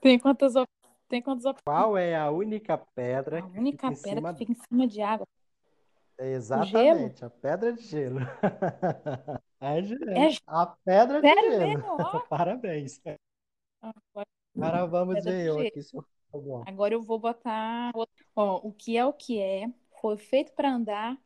[0.00, 0.68] Tem quantas op...
[1.12, 1.62] Tem quantas opções?
[1.62, 4.54] Qual é a única pedra A que única fica em pedra cima que fica em
[4.66, 5.26] cima de água.
[6.18, 8.20] Exatamente, a pedra de gelo.
[9.60, 10.10] É gelo.
[10.10, 11.68] É A pedra de Sério gelo.
[11.68, 11.96] mesmo?
[12.30, 13.00] Parabéns.
[13.82, 16.64] Agora, Agora vamos ver eu aqui se eu for bom.
[16.66, 17.92] agora eu vou botar.
[18.34, 19.70] Ó, o que é o que é?
[20.00, 21.18] Foi feito para andar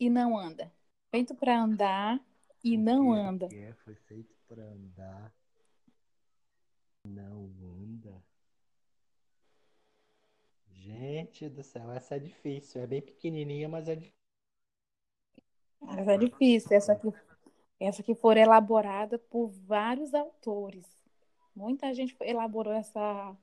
[0.00, 0.72] e não anda.
[1.10, 2.18] Feito para andar
[2.64, 3.48] e não O que é anda.
[3.48, 3.74] que é?
[3.84, 5.32] Foi feito para andar.
[7.06, 7.79] Não anda.
[11.40, 12.82] Gente do céu, essa é difícil.
[12.82, 14.20] É bem pequenininha, mas é difícil.
[15.96, 16.76] Essa é difícil.
[16.76, 17.08] Essa aqui,
[17.80, 20.86] essa aqui foi elaborada por vários autores.
[21.56, 23.34] Muita gente elaborou essa,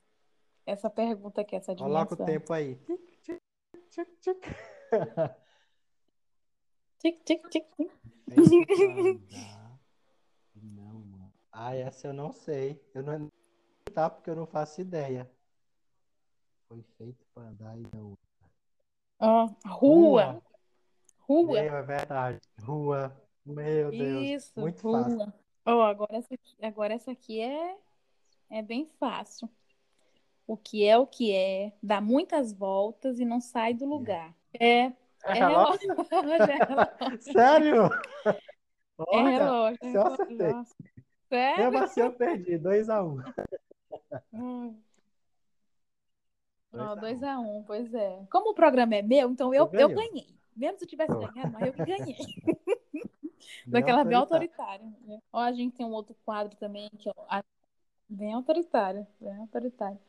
[0.63, 2.25] essa pergunta aqui, essa Coloca o dimensão.
[2.39, 2.75] tempo aí.
[2.75, 3.41] Tic, tic,
[3.89, 4.45] tic, tic.
[6.99, 7.65] Tic, tic,
[10.53, 11.33] e não anda.
[11.51, 12.79] Ah, essa eu não sei.
[12.93, 13.27] Eu não
[13.91, 15.27] tá porque eu não faço ideia.
[16.67, 18.17] Foi feito para andar e não.
[19.19, 20.41] Ó, rua.
[21.19, 21.61] Rua.
[21.61, 22.39] Meu, é verdade.
[22.61, 23.15] Rua.
[23.45, 24.23] Meu Deus.
[24.43, 25.03] Isso, Muito rua.
[25.03, 25.33] fácil.
[25.65, 27.77] Ó, agora essa aqui, agora essa aqui é,
[28.49, 29.49] é bem fácil.
[30.45, 34.33] O que é o que é, dá muitas voltas e não sai do lugar.
[34.53, 35.89] É, É é relógio?
[36.09, 37.89] relógio, é relógio, Sério?
[38.25, 38.37] é
[38.97, 40.13] Olha, relógio, é se eu relógio.
[40.23, 40.47] acertei.
[40.53, 40.75] Nossa.
[41.29, 41.71] Sério?
[41.71, 42.57] mesmo assim eu perdi.
[42.57, 43.23] 2x1.
[44.33, 44.79] Hum.
[46.71, 47.25] Dois Ó, a 2 um.
[47.27, 48.25] a 1 pois é.
[48.31, 50.27] Como o programa é meu, então eu, eu ganhei.
[50.55, 52.17] Mesmo se eu tivesse ganhado, mas eu que ganhei.
[53.67, 54.85] Daquela bem autoritária.
[55.05, 55.19] né?
[55.31, 57.13] Ó, a gente tem um outro quadro também que é
[58.09, 59.99] bem autoritário, bem autoritário.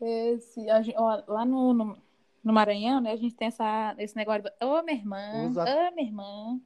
[0.00, 1.98] Esse, a ó, lá no, no,
[2.42, 6.08] no Maranhão, né, a gente tem essa, esse negócio de, ô, minha irmã, ô, minha
[6.08, 6.60] irmã.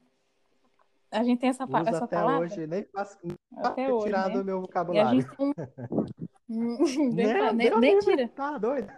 [1.11, 3.19] A gente tem essa, essa até palavra hoje, nem faço
[3.57, 4.41] até hoje, tirado né?
[4.41, 5.21] o meu E a vocabulário.
[5.23, 5.53] gente tem um...
[6.49, 6.77] Hum,
[7.15, 7.53] Né?
[7.53, 8.17] nem, Deus nem livre.
[8.17, 8.29] tira.
[8.29, 8.89] Tá doido.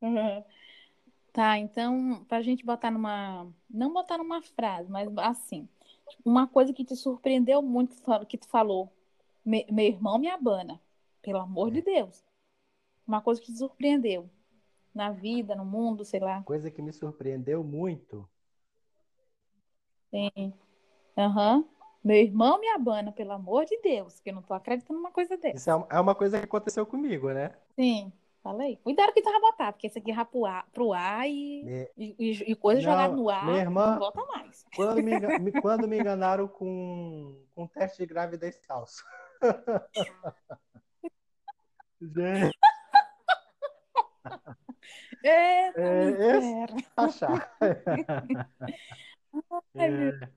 [0.00, 0.44] Uhum.
[1.32, 3.52] Tá, então, pra gente botar numa.
[3.68, 5.68] Não botar numa frase, mas assim.
[6.24, 7.96] Uma coisa que te surpreendeu muito
[8.28, 8.88] que tu falou-.
[9.44, 10.80] "Me- Meu irmão me abana.
[11.22, 12.22] Pelo amor de Deus.
[13.04, 14.30] Uma coisa que te surpreendeu.
[14.94, 16.40] Na vida, no mundo, sei lá.
[16.44, 18.28] Coisa que me surpreendeu muito.
[20.10, 20.52] Sim.
[21.18, 21.64] Aham.
[22.04, 25.38] Meu irmão me abana, pelo amor de Deus, que eu não tô acreditando numa coisa
[25.38, 25.56] dessa.
[25.56, 27.54] Isso é um- é uma coisa que aconteceu comigo, né?
[27.74, 28.12] Sim,
[28.42, 28.76] falei.
[28.84, 31.90] Cuidado que tu vai botar, porque esse aqui vai pro ar, pro ar e, Me-
[31.96, 34.66] e, e- coisa Não, jogada no ar, minha irmã- não volta mais.
[34.76, 35.12] Quando me,
[35.62, 39.02] quando me enganaram com, com teste de gravidez falso.
[42.02, 42.54] Gente,
[45.24, 46.76] Eita, É, miséria.
[46.98, 47.56] achar.
[47.60, 48.04] Ai,
[49.90, 50.28] meu É,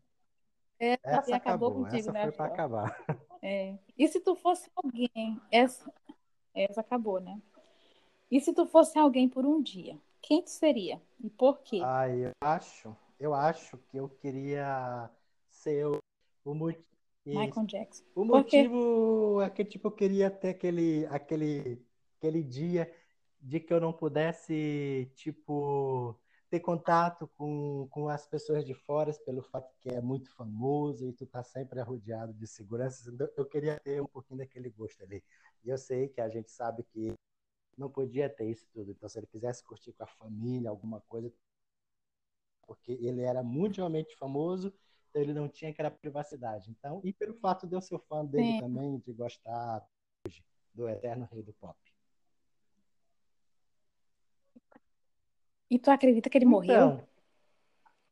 [0.79, 3.05] Essa, essa acabou acabou, contigo, essa né, foi para acabar.
[3.41, 3.77] É.
[3.97, 5.91] E se tu fosse alguém, essa,
[6.55, 7.39] essa acabou, né?
[8.31, 11.01] E se tu fosse alguém por um dia, quem tu seria?
[11.23, 11.79] E por quê?
[11.83, 15.09] Ah, eu acho, eu acho que eu queria
[15.49, 15.99] ser o,
[16.43, 18.03] o, Michael Jackson.
[18.15, 21.81] o motivo é que tipo eu queria ter aquele aquele
[22.17, 22.91] aquele dia
[23.41, 26.17] de que eu não pudesse tipo
[26.49, 31.13] ter contato com, com as pessoas de fora pelo fato que é muito famoso e
[31.13, 33.07] tu tá sempre rodeado de seguranças.
[33.07, 35.23] Então, eu queria ter um pouquinho daquele gosto ali.
[35.63, 37.13] E eu sei que a gente sabe que
[37.77, 38.91] não podia ter isso tudo.
[38.91, 41.31] Então, se ele quisesse curtir com a família, alguma coisa,
[42.65, 44.73] porque ele era mundialmente famoso,
[45.09, 46.71] então ele não tinha aquela privacidade.
[46.71, 48.59] Então, e pelo fato de eu ser fã dele Sim.
[48.59, 49.85] também, de gostar
[50.25, 51.77] hoje do eterno rei do pop.
[55.69, 56.73] E tu acredita que ele morreu?
[56.73, 57.07] Então,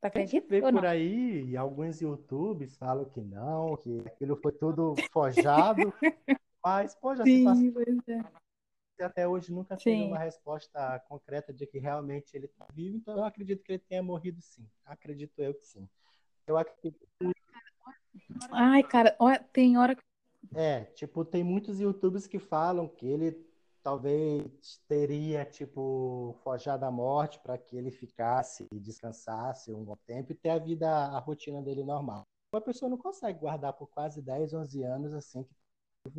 [0.01, 0.83] Tu a gente acredita vê por não?
[0.83, 5.91] aí, e alguns YouTubes falam que não, que aquilo foi tudo forjado,
[6.63, 7.99] mas, pô, já se passou Sim,
[8.99, 9.03] é.
[9.03, 10.07] até hoje nunca teve Sim.
[10.07, 14.03] uma resposta concreta de que realmente ele está vivo, então eu acredito que ele tenha
[14.03, 14.67] morrido sim.
[14.85, 15.87] Acredito eu que sim.
[16.45, 17.05] Eu acredito
[18.51, 19.17] Ai, cara,
[19.51, 20.01] tem hora que.
[20.53, 23.31] É, tipo, tem muitos YouTubers que falam que ele
[23.85, 30.31] talvez teria, tipo, forjado a morte para que ele ficasse e descansasse um bom tempo
[30.31, 32.23] e ter a vida, a rotina dele normal.
[32.51, 36.09] uma pessoa não consegue guardar por quase 10, 11 anos assim que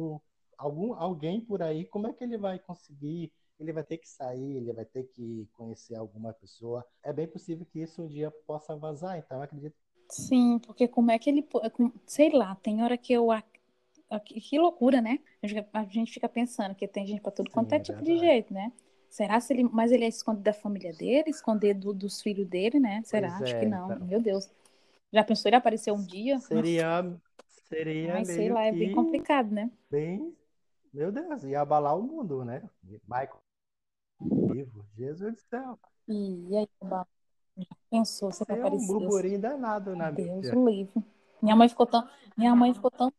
[0.56, 3.32] algum alguém por aí, como é que ele vai conseguir?
[3.58, 6.86] Ele vai ter que sair, ele vai ter que conhecer alguma pessoa.
[7.02, 9.74] É bem possível que isso um dia possa vazar, então eu acredito.
[10.08, 11.44] Sim, porque como é que ele,
[12.06, 13.32] sei lá, tem hora que eu
[14.24, 15.18] que loucura, né?
[15.72, 18.52] A gente fica pensando que tem gente para tudo quanto é, é tipo de jeito,
[18.54, 18.72] né?
[19.08, 19.64] Será se ele.
[19.64, 23.02] Mas ele é escondido da família dele, esconder do, dos filhos dele, né?
[23.04, 23.28] Será?
[23.30, 23.92] Pois Acho é, que não.
[23.92, 24.06] Então...
[24.06, 24.50] Meu Deus.
[25.12, 26.38] Já pensou ele aparecer um dia?
[26.38, 27.16] Seria.
[27.68, 28.14] Seria.
[28.14, 29.70] Mas sei lá, é bem complicado, né?
[29.90, 30.34] Bem.
[30.92, 32.62] Meu Deus, ia abalar o mundo, né?
[32.82, 33.40] Michael
[34.20, 34.84] vivo.
[34.96, 35.78] Jesus do céu.
[36.08, 36.68] E aí,
[37.58, 40.52] já pensou se é um burburinho danado na Deus mídia.
[40.52, 41.04] Deus livre.
[41.42, 42.08] Minha mãe ficou tão.
[42.36, 43.12] Minha mãe ficou tão.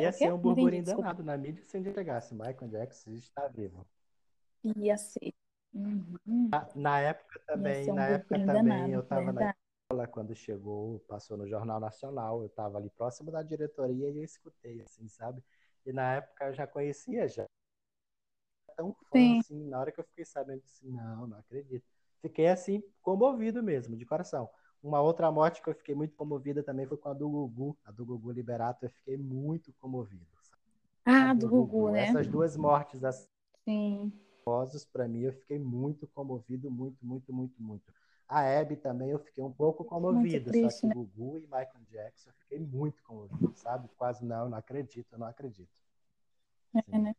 [0.00, 2.34] Ia ser um burburinho danado na mídia se ele chegasse.
[2.34, 3.86] Michael Jackson está vivo.
[4.76, 5.32] Ia ser.
[5.72, 6.48] Uhum.
[6.50, 11.36] Na, na, época também, um na época também, eu estava na escola quando chegou, passou
[11.36, 15.42] no Jornal Nacional, eu estava ali próximo da diretoria e eu escutei, assim, sabe?
[15.84, 17.46] E na época eu já conhecia já.
[18.76, 19.38] Tão fã, Sim.
[19.40, 21.84] assim, na hora que eu fiquei sabendo assim, não, não acredito.
[22.22, 24.48] Fiquei assim, comovido mesmo, de coração.
[24.84, 27.90] Uma outra morte que eu fiquei muito comovida também foi com a do Gugu, a
[27.90, 30.26] do Gugu Liberato, eu fiquei muito comovido.
[30.42, 30.60] Sabe?
[31.06, 32.02] Ah, do, do Gugu, Gugu, né?
[32.02, 33.26] Essas duas mortes assim,
[33.64, 34.12] Sim.
[34.92, 37.90] para mim, eu fiquei muito comovido, muito, muito, muito, muito.
[38.28, 40.94] A Abby também eu fiquei um pouco comovido, triste, só que né?
[40.94, 43.88] Gugu e Michael Jackson eu fiquei muito comovido, sabe?
[43.96, 45.82] Quase não, não acredito, não acredito.
[46.92, 47.14] É, né?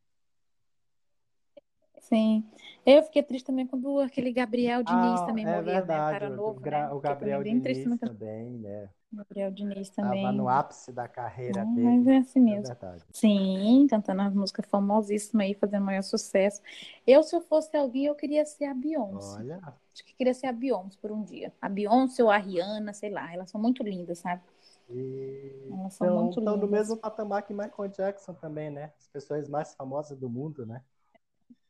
[2.07, 2.43] Sim.
[2.85, 5.87] Eu fiquei triste também quando aquele Gabriel Diniz ah, também é morreu, verdade.
[5.87, 5.95] né?
[5.95, 6.89] O cara novo, o, né?
[6.91, 8.89] o Gabriel Diniz também, também, né?
[9.11, 10.23] Gabriel Diniz também.
[10.23, 11.87] Tava no ápice da carreira ah, dele.
[11.87, 12.73] Mas é assim é mesmo.
[12.73, 16.61] É Sim, cantando as músicas famosíssimas aí, fazendo maior sucesso.
[17.07, 19.39] Eu, se eu fosse alguém, eu queria ser a Beyoncé.
[19.39, 19.59] Olha.
[19.63, 21.51] Acho que queria ser a Beyoncé por um dia.
[21.59, 23.33] A Beyoncé ou a Rihanna, sei lá.
[23.33, 24.43] Elas são muito lindas, sabe?
[24.91, 25.69] E...
[25.71, 28.91] Elas são então, muito estão no mesmo patamar que Michael Jackson também, né?
[28.99, 30.83] As pessoas mais famosas do mundo, né?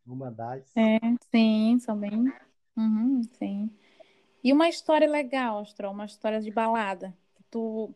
[0.05, 0.71] Uma das.
[0.75, 0.99] É,
[1.31, 2.31] sim, são bem.
[2.77, 3.69] Uhum, sim.
[4.43, 7.15] E uma história legal, Astro, uma história de balada.
[7.49, 7.91] Tu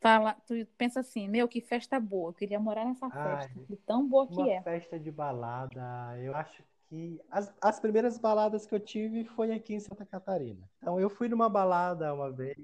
[0.00, 2.30] fala, tu pensa assim, meu, que festa boa.
[2.30, 3.60] Eu queria morar nessa festa.
[3.68, 4.54] Ai, tão boa que é.
[4.54, 9.52] Uma festa de balada, eu acho que as, as primeiras baladas que eu tive foi
[9.52, 10.66] aqui em Santa Catarina.
[10.78, 12.56] Então eu fui numa balada uma vez.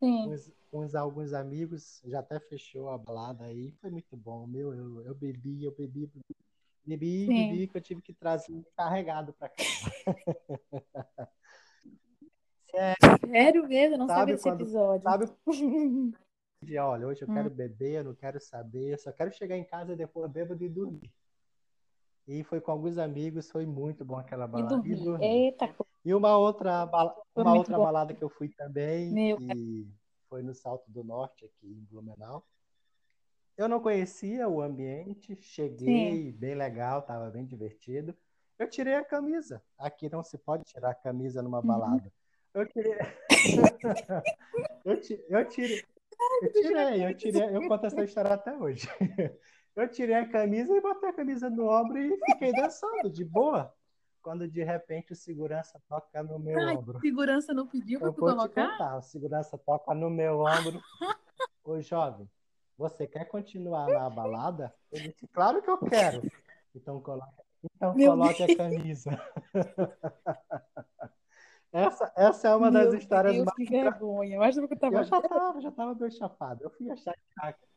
[0.00, 0.36] Com,
[0.68, 4.48] com alguns amigos, já até fechou a balada aí, foi muito bom.
[4.48, 6.36] Meu, eu, eu bebi, eu bebi, bebi
[6.84, 7.50] Bebi, Sim.
[7.50, 9.62] bebi, que eu tive que trazer carregado para cá.
[13.26, 13.94] Sério mesmo?
[13.94, 15.02] Eu não sabe sabia desse quando, episódio.
[15.02, 15.32] Sabe?
[16.80, 17.34] Olha, hoje eu hum.
[17.34, 20.68] quero beber, eu não quero saber, eu só quero chegar em casa depois bêbado e
[20.68, 21.12] dormir.
[22.26, 24.74] E foi com alguns amigos, foi muito bom aquela balada.
[24.74, 24.92] E dormir.
[24.92, 25.26] E, dormir.
[25.26, 25.74] Eita.
[26.04, 27.14] e uma outra, bala...
[27.34, 29.36] uma outra balada que eu fui também, Meu.
[29.36, 29.88] que
[30.28, 32.46] foi no Salto do Norte, aqui em Blumenau.
[33.56, 36.32] Eu não conhecia o ambiente, cheguei, Sim.
[36.32, 38.16] bem legal, estava bem divertido.
[38.58, 39.62] Eu tirei a camisa.
[39.78, 41.66] Aqui não se pode tirar a camisa numa uhum.
[41.66, 42.12] balada.
[42.54, 42.98] Eu tirei.
[44.84, 45.84] eu, tirei, eu tirei.
[46.42, 48.88] Eu tirei, eu tirei, eu conto essa história até hoje.
[49.74, 53.74] Eu tirei a camisa e botei a camisa no ombro e fiquei dançando, de boa.
[54.20, 57.00] Quando de repente o segurança toca no meu Ai, ombro.
[57.00, 58.72] Segurança não pediu para tu colocar?
[58.72, 60.78] Contar, o segurança toca no meu ombro.
[61.64, 62.28] Ô, jovem,
[62.76, 64.74] você quer continuar na balada?
[64.90, 66.22] Eu disse, claro que eu quero.
[66.74, 69.10] Então coloque, então coloque a camisa.
[71.72, 73.56] essa, essa é uma Meu das histórias Deus, mais.
[73.56, 74.50] Que vergonha.
[74.50, 74.96] Que eu, tava...
[74.96, 76.64] eu já estava, já estava bem chapado.
[76.64, 77.14] Eu fui achar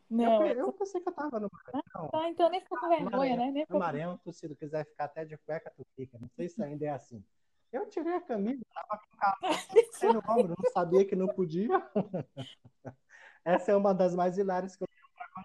[0.10, 2.10] Não, eu, eu pensei que eu estava no Maranhão.
[2.14, 3.52] Ah, então nem ficou com vergonha, né?
[3.52, 6.18] Nem no Maranhão, tu, se tu quiser ficar até de cueca, tu fica.
[6.20, 7.24] Não sei se ainda é assim.
[7.72, 9.08] Eu tirei a camisa, tava com
[10.08, 11.68] o no ombro, não sabia que não podia.
[13.46, 14.88] Essa é uma das mais hilárias que eu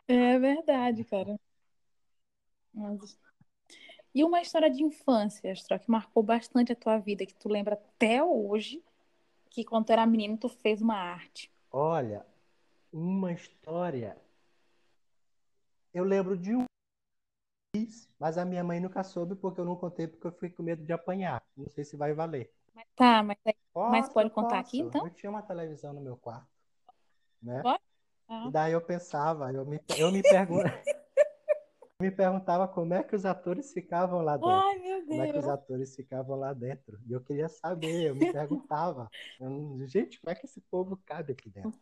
[0.09, 1.39] é verdade, cara.
[2.73, 3.19] Mas...
[4.13, 7.75] E uma história de infância, Astro, que marcou bastante a tua vida, que tu lembra
[7.75, 8.83] até hoje,
[9.51, 11.53] que quando tu era menino tu fez uma arte.
[11.71, 12.27] Olha,
[12.93, 14.21] uma história.
[15.95, 16.65] Eu lembro de um
[18.19, 20.85] mas a minha mãe nunca soube porque eu não contei porque eu fiquei com medo
[20.85, 21.40] de apanhar.
[21.57, 22.53] Não sei se vai valer.
[22.96, 23.38] Tá, mas,
[23.73, 24.61] posso, mas pode contar posso.
[24.61, 25.07] aqui então?
[25.07, 26.48] Eu tinha uma televisão no meu quarto,
[27.40, 27.63] né?
[27.63, 27.90] Pode?
[28.31, 28.46] Ah.
[28.46, 30.62] E daí eu pensava, eu me, eu me, pergun...
[32.00, 34.50] me perguntava como é que os atores ficavam lá dentro.
[34.50, 35.08] Ai, meu Deus.
[35.08, 37.00] Como é que os atores ficavam lá dentro.
[37.08, 39.10] E eu queria saber, eu me perguntava.
[39.40, 41.76] Eu, gente, como é que esse povo cabe aqui dentro?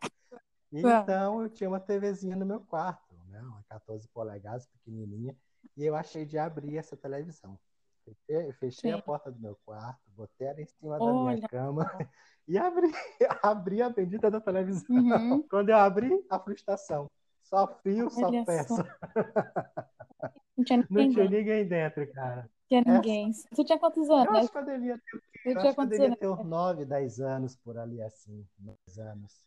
[0.72, 3.42] E, então eu tinha uma TVzinha no meu quarto, né?
[3.42, 5.36] uma 14 polegadas, pequenininha,
[5.76, 7.59] e eu achei de abrir essa televisão.
[8.05, 11.12] Fechei, fechei a porta do meu quarto, botei ela em cima Olha.
[11.12, 11.84] da minha cama
[12.49, 12.90] e abri,
[13.42, 14.96] abri a bendita da televisão.
[14.96, 15.42] Uhum.
[15.49, 17.07] Quando eu abri, a frustração.
[17.42, 18.74] Só fio, só Olha peça.
[18.76, 18.82] só.
[20.57, 21.11] Não tinha Não ninguém.
[21.12, 22.42] tinha dentro, ninguém dentro, cara.
[22.42, 23.30] Não tinha ninguém.
[23.55, 24.26] Tu tinha quantos anos?
[24.28, 26.84] Eu acho que eu devia ter, eu tinha acho que eu devia ter uns 9,
[26.84, 28.44] 10 anos por ali, assim.
[28.59, 29.44] 10 anos.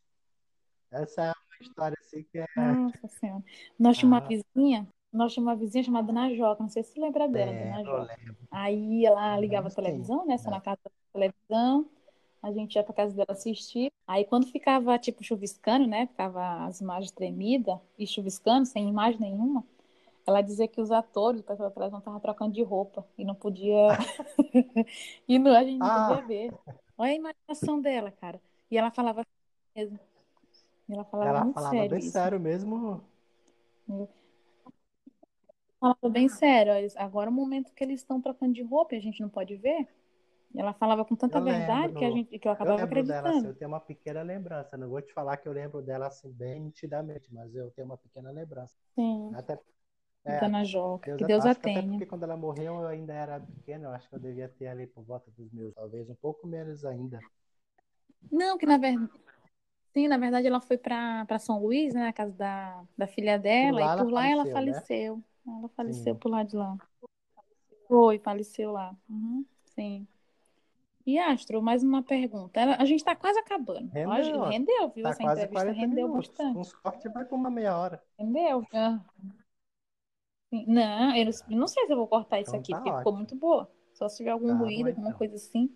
[0.90, 2.46] Essa é uma história assim que é.
[2.56, 3.44] Nossa Senhora.
[3.78, 6.94] Nós tínhamos uma Ah, vizinha, nós tínhamos uma vizinha chamada Dona Joca, não sei se
[6.94, 8.16] você lembra dela, Dona Joca.
[8.18, 8.38] lembro.
[8.50, 10.38] Aí ela ligava a televisão, né?
[10.38, 10.52] Só É.
[10.52, 11.90] na casa da televisão.
[12.42, 13.92] A gente ia pra casa dela assistir.
[14.08, 16.08] Aí quando ficava, tipo, chuviscando, né?
[16.08, 19.64] Ficava as imagens tremidas e chuviscando, sem imagem nenhuma.
[20.26, 23.36] Ela dizia que os atores, o pessoal da televisão, estavam trocando de roupa e não
[23.36, 23.88] podia.
[25.28, 26.54] e não, a gente não podia Ah, ver.
[26.98, 28.42] Olha a imaginação dela, cara.
[28.70, 29.26] E ela falava
[29.76, 30.00] mesmo.
[30.88, 32.12] E ela falava ela falava sério bem isso.
[32.12, 33.02] sério mesmo.
[35.80, 36.74] Falava bem sério.
[36.98, 39.56] Agora é o momento que eles estão trocando de roupa e a gente não pode
[39.56, 39.88] ver.
[40.56, 42.12] Ela falava com tanta Eu verdade que a lembro.
[42.12, 43.48] gente que eu Eu acabava lembro dela, assim, acreditando.
[43.48, 44.78] eu tenho uma pequena lembrança.
[44.78, 47.98] Não vou te falar que eu lembro dela assim bem nitidamente, mas eu tenho uma
[47.98, 48.76] pequena lembrança.
[48.96, 49.60] Sim, Até,
[50.26, 51.08] é, Dona Joca.
[51.08, 51.84] Deus, Que Deus a que até tenha.
[51.84, 54.88] porque quando ela morreu eu ainda era pequeno, eu acho que eu devia ter ali
[54.88, 57.24] por volta dos meus, talvez um pouco menos ainda.
[58.32, 59.12] Não, que na verdade.
[59.94, 63.84] Sim, na verdade ela foi para São Luís, né, na casa da, da filha dela,
[63.84, 64.84] e lá ela por lá ela faleceu, né?
[64.86, 65.24] faleceu.
[65.48, 66.78] Ela faleceu por lá de lá.
[67.88, 68.96] Foi, faleceu lá.
[69.10, 70.08] Uhum, sim.
[71.06, 72.60] E Astro, mais uma pergunta.
[72.78, 73.90] A gente está quase acabando.
[73.92, 74.50] Rendeu, ó.
[74.50, 75.04] rendeu, viu?
[75.04, 76.28] Tá Essa quase entrevista 40 rendeu minutos.
[76.30, 76.54] bastante.
[76.56, 78.04] Com sorte vai com uma meia hora.
[78.20, 78.64] Rendeu?
[78.74, 79.00] Ah.
[80.52, 83.18] Não, eu não, sei se eu vou cortar isso Então aqui, tá porque ficou ótimo.
[83.18, 83.72] muito boa.
[83.94, 85.18] Só se tiver algum Tá ruído, alguma então.
[85.18, 85.70] coisa assim.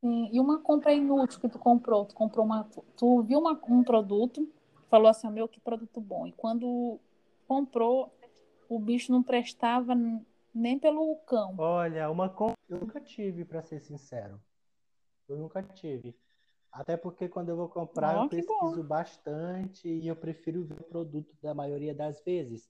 [0.00, 2.04] Sim, E uma compra inútil que tu comprou?
[2.04, 2.68] Tu comprou uma.
[2.96, 4.48] Tu viu uma- um produto,
[4.88, 6.26] falou assim, meu, que produto bom.
[6.26, 7.00] E quando
[7.48, 8.12] comprou,
[8.68, 9.94] o bicho não prestava
[10.54, 11.54] nem pelo cão.
[11.58, 14.40] Olha, uma compra eu nunca tive, para ser sincero.
[15.28, 16.14] Eu nunca tive.
[16.70, 18.44] Até porque quando eu vou comprar, eu Ó, que bom.
[18.44, 22.68] pesquiso bastante e eu prefiro ver o produto da maioria das vezes.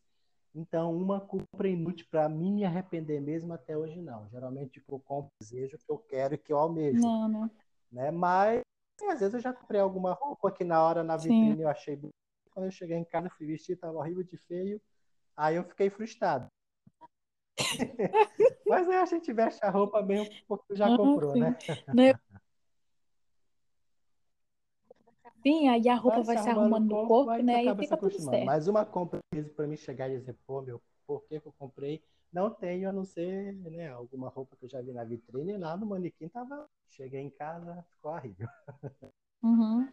[0.55, 4.29] Então, uma compra inútil para mim me arrepender mesmo até hoje não.
[4.31, 7.51] Geralmente, tipo, eu compro o desejo que eu quero e que eu almejo, Não, né?
[7.93, 8.11] né?
[8.11, 8.63] Mas
[9.11, 11.29] às vezes eu já comprei alguma roupa que na hora na Sim.
[11.31, 12.17] vitrine eu achei bonita.
[12.51, 14.81] Quando eu cheguei em casa, fui vestir, tava horrível de feio.
[15.37, 16.49] Aí eu fiquei frustrado.
[18.67, 21.41] Mas aí a gente veste a roupa mesmo porque já Ah, comprou, sim.
[21.41, 21.57] né?
[21.93, 22.15] Né?
[25.43, 27.75] Sim, aí a roupa Vai vai se arrumando no corpo, corpo, né?
[27.77, 28.45] Fica tudo certo.
[28.45, 29.21] Mas uma compra
[29.55, 32.03] para mim chegar e dizer, pô, meu, por que que eu comprei?
[32.33, 35.57] Não tenho, a não ser, né, alguma roupa que eu já vi na vitrine e
[35.57, 36.69] lá no manequim tava.
[36.89, 38.49] Cheguei em casa, ficou horrível.
[39.41, 39.89] Uhum.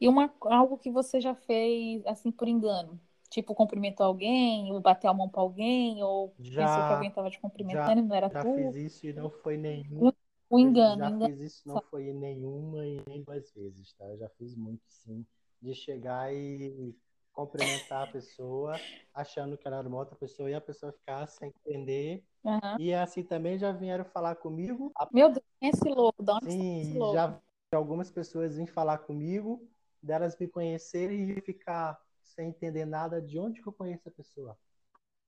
[0.00, 2.98] E uma, algo que você já fez, assim, por engano?
[3.30, 7.30] Tipo, cumprimentou alguém, ou bateu a mão pra alguém, ou pensou que Já, alguém tava
[7.30, 8.46] te já, cumprimentando e não era já tu?
[8.46, 10.06] fiz isso e não foi nenhum.
[10.06, 10.12] O,
[10.50, 11.32] o engano, Já engano.
[11.32, 14.06] fiz isso, não foi nenhuma e nem duas vezes, tá?
[14.06, 15.26] Eu já fiz muito, sim,
[15.60, 16.94] de chegar e
[17.32, 18.82] cumprimentar a pessoa,
[19.14, 22.24] achando que ela era uma outra pessoa e a pessoa ficar sem entender.
[22.44, 22.78] Aham.
[22.78, 26.22] E assim também já vieram falar comigo, Meu Deus, quem é esse louco?
[26.22, 27.22] De onde sim, esse louco?
[27.22, 27.40] já
[27.72, 29.68] algumas pessoas vêm falar comigo,
[30.02, 31.98] delas me conhecerem e ficar
[32.30, 34.58] sem entender nada de onde que eu conheço a pessoa.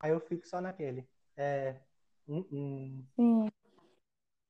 [0.01, 1.09] Aí eu fico só naquele.
[1.37, 1.77] É,
[2.29, 3.49] hum, hum, Sim,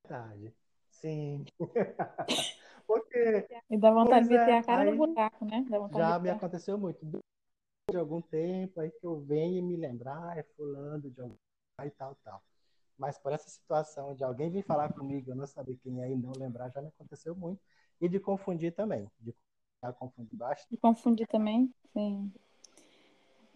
[0.04, 0.54] verdade.
[0.90, 1.44] Sim.
[2.86, 5.64] Porque, e dá vontade de é, a cara no buraco, né?
[5.96, 7.04] Já me aconteceu muito.
[7.90, 11.36] De algum tempo, aí que eu venho e me lembrar, é fulano de algum
[11.84, 12.42] e tal, tal.
[12.96, 16.16] Mas por essa situação de alguém vir falar comigo, eu não saber quem é e
[16.16, 17.60] não lembrar, já me aconteceu muito.
[18.00, 19.10] E de confundir também.
[19.18, 19.34] De
[19.90, 20.70] confundir bastante.
[20.70, 21.72] De confundir também?
[21.94, 22.30] Sim.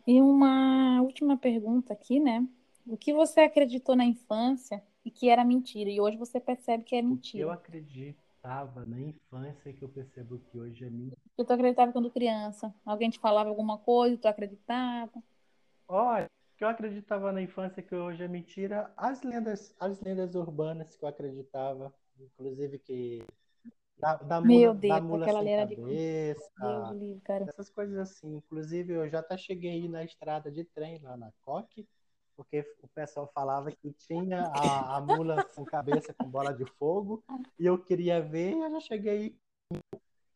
[0.07, 2.47] E uma última pergunta aqui, né?
[2.87, 6.95] O que você acreditou na infância e que era mentira, e hoje você percebe que
[6.97, 7.53] é O que eu mentira?
[7.53, 11.17] acreditava na infância que eu percebo que hoje é mentira.
[11.37, 12.73] que tu acreditava quando criança?
[12.85, 15.23] Alguém te falava alguma coisa, tu acreditava?
[15.89, 20.35] Olha, o que eu acreditava na infância que hoje é mentira, as lendas, as lendas
[20.35, 23.25] urbanas que eu acreditava, inclusive que
[23.99, 27.45] da, da Meu mula, da Deus, mula aquela sem ali era de cabeça, Deus cara.
[27.49, 28.37] essas coisas assim.
[28.37, 31.87] Inclusive, eu já até cheguei na estrada de trem lá na Coque,
[32.37, 37.23] porque o pessoal falava que tinha a, a mula sem cabeça com bola de fogo,
[37.59, 39.37] e eu queria ver, e eu já cheguei.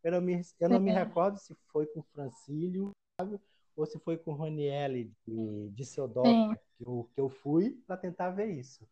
[0.02, 0.96] Eu não me, eu não me Sim.
[0.96, 2.90] recordo se foi com Francílio,
[3.20, 3.38] sabe?
[3.76, 8.30] ou se foi com Raniele de, de Seudópia que eu, que eu fui para tentar
[8.30, 8.86] ver isso.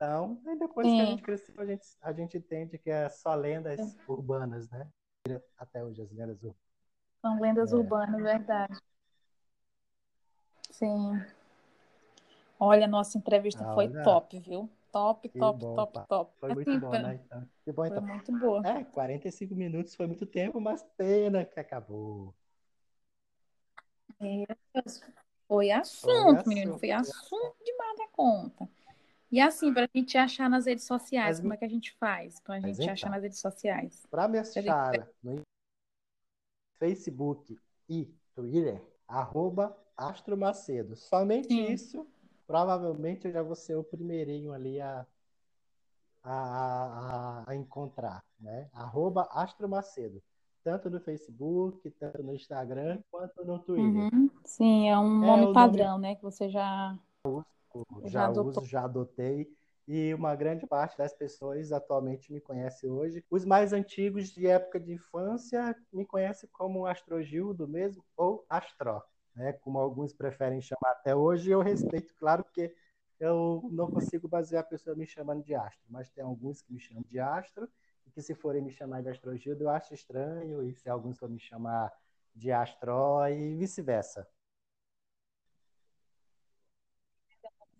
[0.00, 1.06] Então, aí depois que a sim.
[1.06, 4.88] gente cresceu, a gente, a gente entende que é só lendas urbanas, né?
[5.58, 6.70] Até hoje, as lendas urbanas.
[7.22, 7.72] São lendas É.
[7.72, 8.78] urbanas, verdade.
[10.70, 11.22] Sim.
[12.58, 14.70] Olha, nossa entrevista Ah, foi olha, top, viu?
[14.92, 16.08] Top, Que top, bom, top, pá.
[16.08, 16.32] top.
[16.38, 17.14] Foi muito Assim, bom, pra- né?
[17.16, 18.02] Então, que bom, Foi então.
[18.02, 18.62] muito boa.
[18.62, 22.34] É, 45 minutos foi muito tempo, mas pena que acabou.
[24.74, 25.02] Deus.
[25.48, 25.70] Foi
[26.00, 26.72] Foi assunto, menino.
[26.72, 28.68] assunto, Foi foi assunto demais da conta.
[29.30, 32.40] E assim, pra gente achar nas redes sociais, Mas, como é que a gente faz
[32.40, 34.06] pra mas gente achar então, nas redes sociais?
[34.10, 35.42] para me achar no
[36.78, 37.56] Facebook
[37.88, 40.96] e Twitter, arroba Astro Macedo.
[40.96, 41.72] Somente sim.
[41.72, 42.06] isso,
[42.46, 45.06] provavelmente eu já vou ser o primeirinho ali a,
[46.22, 46.32] a,
[47.44, 48.68] a, a encontrar, né?
[48.72, 50.22] Arroba Astro Macedo.
[50.62, 53.84] Tanto no Facebook, tanto no Instagram, quanto no Twitter.
[53.84, 54.30] Uhum.
[54.44, 56.16] Sim, é um É nome o nome padrão, né?
[56.16, 56.98] Que você já,
[58.04, 58.62] já já adotou.
[58.62, 59.48] uso, já adotei.
[59.88, 63.24] E uma grande parte das pessoas atualmente me conhece hoje.
[63.28, 69.02] Os mais antigos de época de infância me conhecem como Astrogildo mesmo, ou Astró,
[69.34, 69.52] né?
[69.54, 71.50] Como alguns preferem chamar até hoje.
[71.50, 72.72] Eu respeito, claro, porque
[73.18, 76.78] eu não consigo basear a pessoa me chamando de Astro, mas tem alguns que me
[76.80, 77.68] chamam de Astro,
[78.06, 81.28] e que se forem me chamar de Astrogildo, eu acho estranho, e se alguns for
[81.28, 81.92] me chamar
[82.34, 84.26] de Astró, e vice-versa.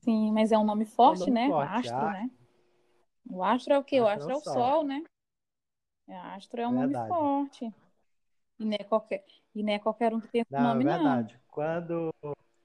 [0.02, 1.46] Sim, mas é um nome É um forte, nome né?
[1.48, 2.30] forte, Astro, né?
[3.30, 4.00] O astro é o quê?
[4.00, 4.54] O Astro astro é é o Sol.
[4.54, 5.02] sol, né?
[6.08, 7.08] É, astro é um nome Verdade.
[7.08, 7.74] forte.
[8.58, 9.24] E não é qualquer,
[9.54, 10.94] e não é qualquer um que tem Não, é nome, não.
[10.94, 11.40] verdade.
[11.48, 12.12] Quando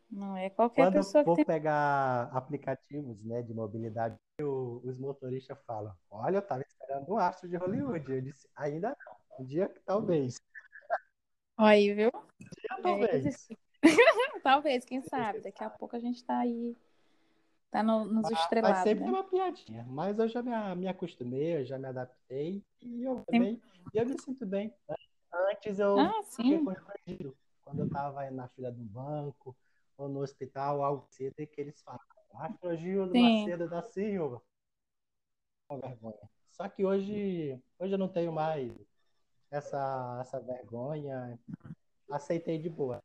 [0.09, 1.45] Não é qualquer Quando pessoa que for tem.
[1.45, 7.47] pegar aplicativos, né, de mobilidade, o- os motoristas falam: Olha, eu estava esperando um astro
[7.47, 8.11] de Hollywood.
[8.11, 9.15] Eu disse: Ainda não.
[9.39, 10.39] Um dia que talvez.
[11.57, 12.11] Aí, viu?
[12.13, 13.47] Um dia É talvez.
[14.43, 15.39] Talvez, quem sabe.
[15.41, 16.75] Daqui a pouco a gente tá aí.
[17.75, 19.11] Tá no- nos Mas estrelados, sempre é né?
[19.11, 19.85] uma piadinha.
[19.89, 22.63] Mas eu já me, me acostumei, eu já me adaptei.
[22.81, 23.61] E eu também,
[23.93, 24.73] e eu me sinto bem.
[25.33, 27.37] Antes eu Ah, fiquei constrangido.
[27.65, 29.53] Quando eu estava na fila do banco
[29.97, 31.99] ou no hospital, algo cedo, e que eles falam:
[32.35, 33.41] Astro Gildo Sim.
[33.41, 34.41] Macedo da Silva.
[35.69, 36.29] Uma vergonha.
[36.51, 38.71] Só que hoje, hoje eu não tenho mais
[39.51, 41.37] essa, essa vergonha.
[42.09, 43.03] Aceitei de boa.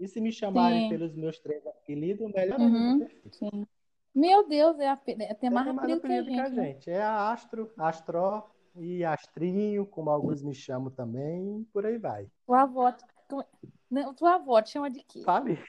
[0.00, 0.88] E se me chamarem Sim.
[0.88, 2.98] pelos meus três apelidos, melhor Uhum.
[2.98, 3.36] perfeito.
[3.36, 3.66] Sim.
[4.14, 6.56] Meu Deus, é, ape- é, tem mais mais apelido que a apelido que a gente,
[6.56, 6.64] né?
[6.72, 6.90] gente.
[6.90, 12.26] É a Astro, Astró e Astrinho, como alguns me chamam também, por aí vai.
[12.46, 12.90] Tua avó.
[13.28, 13.44] Tu,
[13.90, 15.20] não, tua avó te chama de quê?
[15.20, 15.62] Sabe?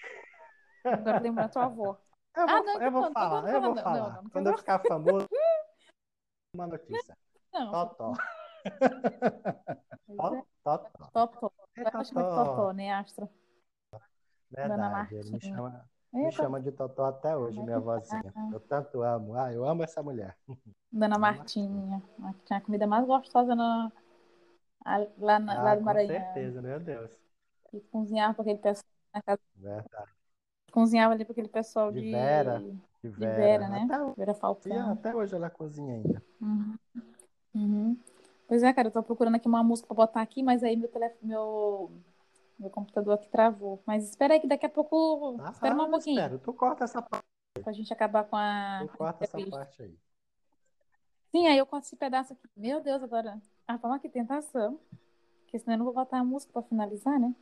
[0.84, 1.98] Agora lembrando tua avó.
[2.36, 4.24] Eu Ah, vou, não, eu vou então, então falar, eu vou falar.
[4.32, 5.28] Quando eu ficar famoso,
[6.56, 7.18] uma notícia.
[7.54, 8.14] Não, Totó.
[8.14, 8.72] é.
[10.64, 11.10] Totó.
[11.14, 11.52] Totó.
[11.76, 12.74] É chama de Totó, Totó.
[12.74, 13.30] né, Astro?
[14.52, 15.90] Verdade, ele me chama,
[16.22, 18.34] me chama de Totó até hoje, é minha vozinha.
[18.52, 19.34] Eu tanto amo.
[19.36, 20.38] Ah, eu amo essa mulher.
[20.92, 21.84] Dona Martinha.
[21.98, 22.02] Martinha.
[22.18, 23.54] Martinha, a comida mais gostosa
[24.86, 26.08] a- lá, na- lá Ah, do com Maranhão.
[26.08, 27.12] certeza, meu Deus.
[27.74, 29.42] E cozinhava para aquele pessoal na casa.
[29.56, 30.12] Verdade.
[30.72, 32.64] Cozinhava ali para aquele pessoal De de, Vera,
[33.04, 33.28] de de Vera.
[33.28, 33.92] Vera, né?
[33.92, 34.92] Até, Vera Falcão.
[34.92, 36.24] até hoje ela cozinha ainda.
[36.42, 36.78] Uhum.
[37.56, 37.98] Uhum.
[38.48, 40.90] Pois é, cara, eu tô procurando aqui uma música pra botar aqui, mas aí meu
[40.90, 41.92] telefone, meu,
[42.62, 43.82] meu computador aqui travou.
[43.86, 45.38] Mas espera aí que daqui a pouco.
[45.42, 46.40] Ah, Espera um pouquinho espero.
[46.40, 47.26] Tu corta essa parte.
[47.64, 49.98] pra gente acabar com a Tu corta essa parte aí.
[51.32, 52.48] Sim, aí eu corto esse pedaço aqui.
[52.56, 53.42] Meu Deus, agora.
[53.68, 54.80] Ah, vamos aqui, tentação.
[55.42, 57.34] Porque senão eu não vou botar a música pra finalizar, né?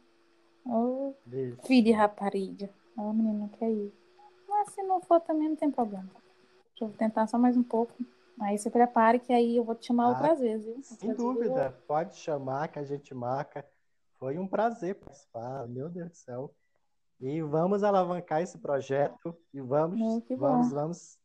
[0.65, 1.61] Ô, Isso.
[1.63, 2.69] filho de rapariga.
[2.97, 3.93] Ó, menino, não quer ir.
[4.47, 6.09] Mas se não for também não tem problema.
[6.69, 7.93] Deixa eu tentar só mais um pouco.
[8.41, 10.81] Aí se prepare que aí eu vou te chamar Ah, outras vezes, viu?
[10.83, 11.75] Sem eu dúvida.
[11.87, 13.65] Pode chamar que a gente marca.
[14.19, 15.67] Foi um prazer participar.
[15.67, 16.53] Meu Deus do céu.
[17.19, 19.35] E vamos alavancar esse projeto.
[19.53, 20.75] E vamos, que vamos, bom.
[20.75, 21.19] vamos.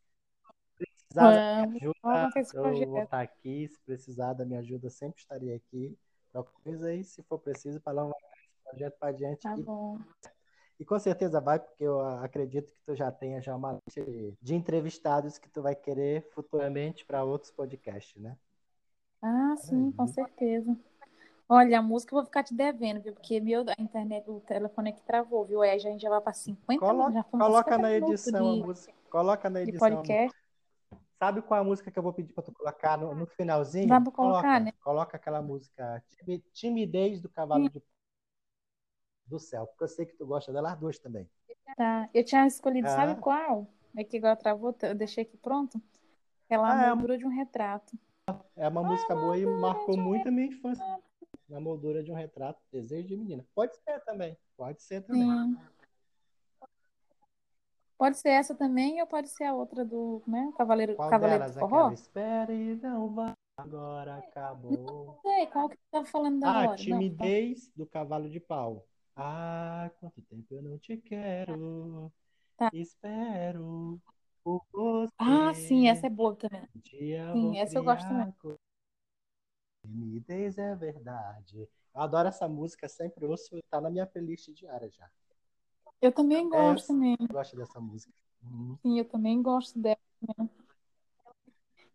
[0.77, 3.67] Precisar da minha Vamos, ajuda, vamos com eu vou estar aqui.
[3.67, 5.97] Se precisar da minha ajuda, eu sempre estarei aqui.
[6.63, 9.41] Coisa aí, se for preciso, para alavancar esse projeto para adiante.
[9.43, 9.97] Tá E bom.
[10.77, 14.03] E com certeza vai, porque eu acredito que tu já tenha já uma lista
[14.41, 18.37] de- entrevistados que tu vai querer futuramente para outros podcasts, né?
[19.21, 20.13] Ah, sim, com Aí.
[20.13, 20.77] certeza.
[21.47, 23.13] Olha, a música eu vou ficar te devendo, viu?
[23.13, 25.61] Porque meu, a internet, o telefone aqui travou, viu?
[25.61, 28.49] Aí a gente já vai para 50 minutos, Coloca, pra coloca 50 na minutos edição
[28.49, 28.93] a de, música.
[29.09, 30.37] Coloca na de edição a podcast.
[31.19, 33.87] Sabe qual é a música que eu vou pedir para tu colocar no, no finalzinho?
[33.87, 34.73] Dá pra colocar, Coloca, né?
[34.83, 37.81] coloca aquela música Timi- Timidez do Cavalo de
[39.27, 41.27] do Céu, porque eu sei que tu gosta delas duas também.
[41.75, 42.07] Tá.
[42.13, 43.67] Eu tinha escolhido, sabe Ah, qual?
[43.97, 45.81] É que agora travou, eu deixei aqui pronto.
[46.45, 47.97] Aquela ah, é, moldura de um retrato.
[48.55, 50.85] é uma música boa e marcou muito a minha infância.
[51.47, 53.45] Na moldura de um retrato, Desejo de Menina.
[53.53, 54.37] Pode ser também.
[54.57, 55.23] Pode ser também.
[55.23, 55.57] Sim.
[57.97, 60.51] Pode ser essa também ou pode ser a outra do, né?
[60.57, 61.57] Cavaleiro, Qual Cavaleiro do delas?
[61.57, 61.91] Aquela Forró?
[61.93, 64.71] espera e não vai, agora acabou.
[64.71, 66.65] Não sei, qual que você tá falando da Ah, hora?
[66.67, 66.83] Não, tá.
[66.83, 68.85] timidez do cavalo de pau.
[69.15, 72.11] Ah, quanto tempo eu não te quero.
[72.57, 72.69] Tá.
[72.73, 73.97] Espero.
[74.43, 75.13] por você.
[75.17, 76.67] Ah, sim, essa é boa também.
[77.33, 78.33] Um Sim, essa eu gosto também.
[79.85, 81.59] Timidez é verdade.
[81.59, 85.09] Eu adoro essa música, sempre ouço, tá na minha playlist diária já.
[86.01, 87.17] Eu também É, eu gosto também.
[87.31, 88.13] gosto dessa música.
[88.43, 88.77] Uhum.
[88.81, 89.97] Sim, eu também gosto dela.
[90.19, 90.49] também.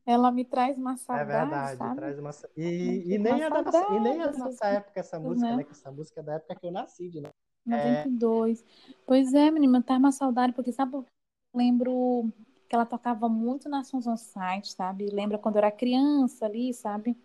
[0.07, 2.01] Ela me traz uma É saudade, verdade, sabe?
[2.01, 2.30] traz uma.
[2.30, 5.18] Eu E, e nem uma é da nossa, e nem é da nossa época essa
[5.18, 5.57] músicas, música, né?
[5.57, 5.64] né?
[5.64, 7.34] Que essa música é da época que eu nasci, de novo.
[7.66, 8.64] 92.
[9.07, 11.07] Pois é, menina, tá uma saudade, porque sabe, eu
[11.55, 12.32] lembro
[12.68, 15.07] que ela tocava muito na Sons on Site, sabe?
[15.11, 17.16] Lembra quando eu era criança ali, sabe?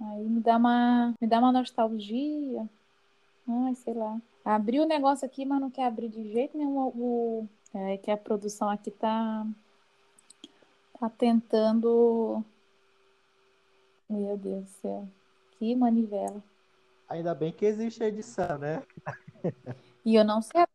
[0.00, 2.68] Aí me dá uma, me dá uma nostalgia.
[3.48, 4.20] Ai, sei lá.
[4.44, 6.78] Abri o negócio aqui, mas não quer abrir de jeito nenhum.
[6.88, 9.46] O, é que a produção aqui tá,
[10.98, 12.44] tá tentando.
[14.08, 15.08] Meu Deus do céu.
[15.58, 16.42] Que manivela.
[17.08, 18.82] Ainda bem que existe a edição, né?
[20.04, 20.66] E eu não sei.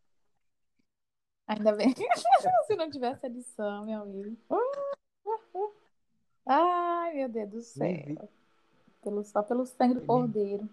[1.47, 2.03] Ainda bem que
[2.67, 4.37] se não tivesse edição, meu amigo.
[6.45, 8.29] Ai, meu Deus do céu.
[9.01, 10.69] Pelo, só pelo sangue do cordeiro.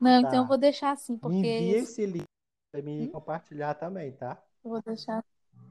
[0.00, 0.48] Não, então eu Tá.
[0.48, 2.24] vou deixar assim, Me envia porque esse link
[2.70, 3.12] pra me Hum?
[3.12, 4.42] compartilhar também, tá?
[4.64, 5.24] eu vou deixar.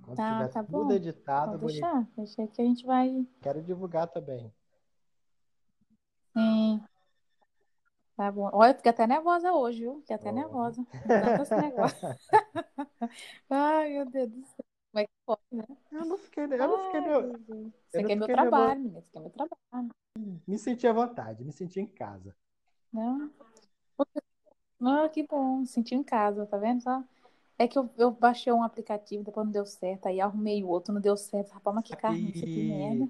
[0.05, 0.91] Quando Tá, tiver tá tudo bom.
[0.91, 1.81] editado, bonito.
[1.81, 2.07] deixar.
[2.15, 3.25] Deixa que a gente vai.
[3.41, 4.51] Quero divulgar também.
[6.35, 6.81] Sim,
[8.17, 8.49] tá bom.
[8.51, 9.99] Olha, eu fiquei até nervosa hoje, viu?
[10.01, 10.33] Fiquei até Ó.
[10.33, 10.85] nervosa.
[11.37, 12.07] Tanto negócio.
[13.49, 14.65] Ai, meu Deus do céu.
[14.91, 15.63] Como é que pode, né?
[15.91, 17.73] Eu não fiquei, eu não fiquei, Ai, eu Jesus.
[17.87, 18.99] Isso aqui é meu trabalho, menina.
[18.99, 19.89] Isso aqui é meu trabalho.
[20.47, 22.35] Me senti à vontade, me senti em casa.
[22.93, 23.31] Não?
[24.81, 25.65] Ah, que bom.
[25.65, 27.03] Senti em casa, tá vendo só?
[27.57, 30.07] É que eu, eu baixei um aplicativo, depois não deu certo.
[30.07, 31.51] Aí arrumei o outro, não deu certo.
[31.51, 33.09] Rapaz, mas que carniça, que E merda.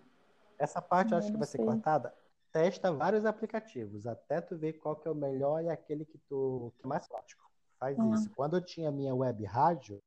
[0.57, 1.65] essa parte eu acho que não vai ser sei.
[1.65, 2.13] cortada.
[2.51, 6.71] Testa vários aplicativos, até tu ver qual que é o melhor e aquele que tu
[6.77, 7.43] que é mais prático.
[7.79, 8.13] Faz Hum.
[8.13, 8.29] isso.
[8.35, 9.99] Quando eu tinha minha web rádio,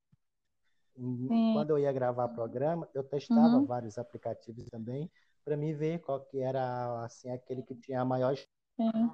[1.29, 1.53] Sim.
[1.53, 3.67] quando eu ia gravar programa, eu testava Uhum.
[3.67, 5.11] vários aplicativos também
[5.47, 9.11] para mim ver qual que era assim aquele que tinha a maior Sim.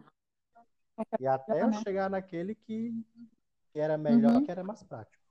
[1.20, 2.90] e até eu chegar naquele que,
[3.70, 4.44] que era melhor, Uhum.
[4.44, 5.22] que era mais prático.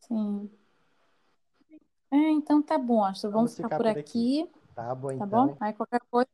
[0.00, 0.50] Sim.
[2.10, 3.30] É, então tá bom, Astro.
[3.30, 4.42] Vamos Vamos ficar ficar por por aqui.
[4.42, 5.28] aqui, Tá bom, tá então.
[5.48, 5.56] bom?
[5.60, 6.28] Aí qualquer coisa,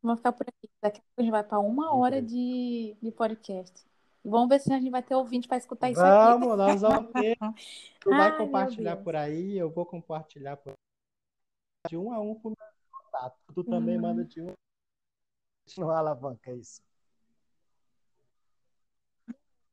[0.00, 0.70] vamos ficar por aqui.
[0.80, 3.84] Daqui a pouco a gente vai para uma hora de, de podcast.
[4.24, 6.08] Vamos ver se a gente vai ter ouvinte para escutar isso aqui.
[6.40, 7.36] Vamos, nós vamos ter.
[8.00, 10.74] Tu vai Ai, meu compartilhar por aí, eu vou compartilhar por
[11.88, 12.54] de um a um pro
[13.14, 13.36] contato.
[13.54, 14.02] Tu também Hum.
[14.02, 14.52] manda de um.
[15.78, 16.82] Não alavanca isso.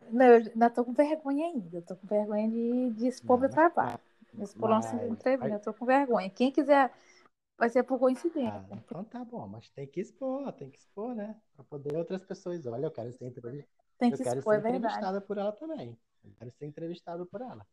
[0.09, 1.77] Não, eu ainda tô com vergonha ainda.
[1.77, 3.99] Eu tô com vergonha de, de expor Não, meu trabalho.
[4.39, 5.55] Expor nossa mas- entrevista.
[5.55, 6.29] Eu tô com vergonha.
[6.29, 6.93] Quem quiser,
[7.57, 8.67] vai ser por Ah, coincidência.
[8.73, 11.39] então tá bom, mas tem que expor, tem que expor, né?
[11.55, 12.65] Pra poder outras pessoas.
[12.65, 13.81] Olha, eu quero ser entrevistada.
[13.97, 14.85] Tem Eu que quero expor, ser é verdade.
[14.95, 15.97] entrevistada por ela também.
[16.23, 17.65] Eu quero ser entrevistado por ela.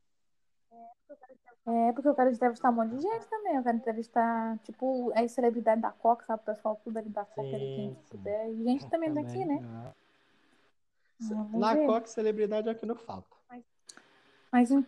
[1.66, 3.56] É, porque eu quero entrevistar um monte de gente também.
[3.56, 6.42] Eu quero entrevistar, tipo, as celebridades da Coca, sabe?
[6.42, 8.18] O pessoal tudo ali da Coca, ali, quem Sim, sim.
[8.18, 8.48] puder.
[8.50, 9.60] E gente também daqui, né?
[9.62, 9.92] Ah.
[11.20, 11.86] Vamos Na ver.
[11.86, 13.36] Coca, celebridade é que não falta.
[14.50, 14.86] Mas em-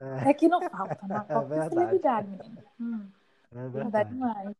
[0.00, 1.06] É, é que não falta.
[1.06, 1.68] Na Coca tem verdade.
[1.68, 2.62] celebridade, menino.
[2.80, 3.08] Hum,
[3.52, 4.10] é verdade verdade.
[4.10, 4.56] demais.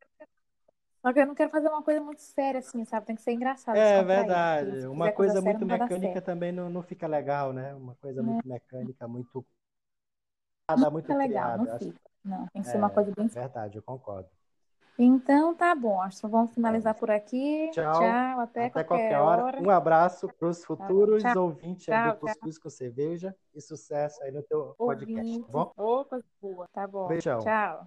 [1.02, 3.06] Só que eu não quero fazer uma coisa muito séria assim, sabe?
[3.06, 3.76] Tem que ser engraçado.
[3.78, 4.86] É verdade.
[4.88, 7.74] Uma fizer coisa séria, muito mecânica também não, não fica legal, né?
[7.74, 8.28] Uma coisa Né?
[8.32, 9.46] muito mecânica, muito.
[10.68, 12.00] Nada muito Fica legal, não Acho- fica.
[12.24, 14.28] Não, tem que É, ser uma coisa bem verdade, eu concordo.
[14.98, 16.28] Então tá bom, Astro.
[16.28, 17.70] Vamos finalizar por aqui.
[17.70, 17.92] Tchau.
[18.00, 19.44] Tchau, até, Até qualquer hora.
[19.44, 19.62] hora.
[19.62, 21.44] Um abraço para os futuros Tchau.
[21.44, 22.20] ouvintes Tchau, do.
[22.20, 25.46] Cuscuz com Cerveja e sucesso aí no teu podcast, Ouvinte.
[25.46, 26.04] tá bom?
[26.04, 26.68] Coisa boa.
[26.72, 27.06] Tá bom.
[27.08, 27.38] Beijão.
[27.40, 27.86] Tchau.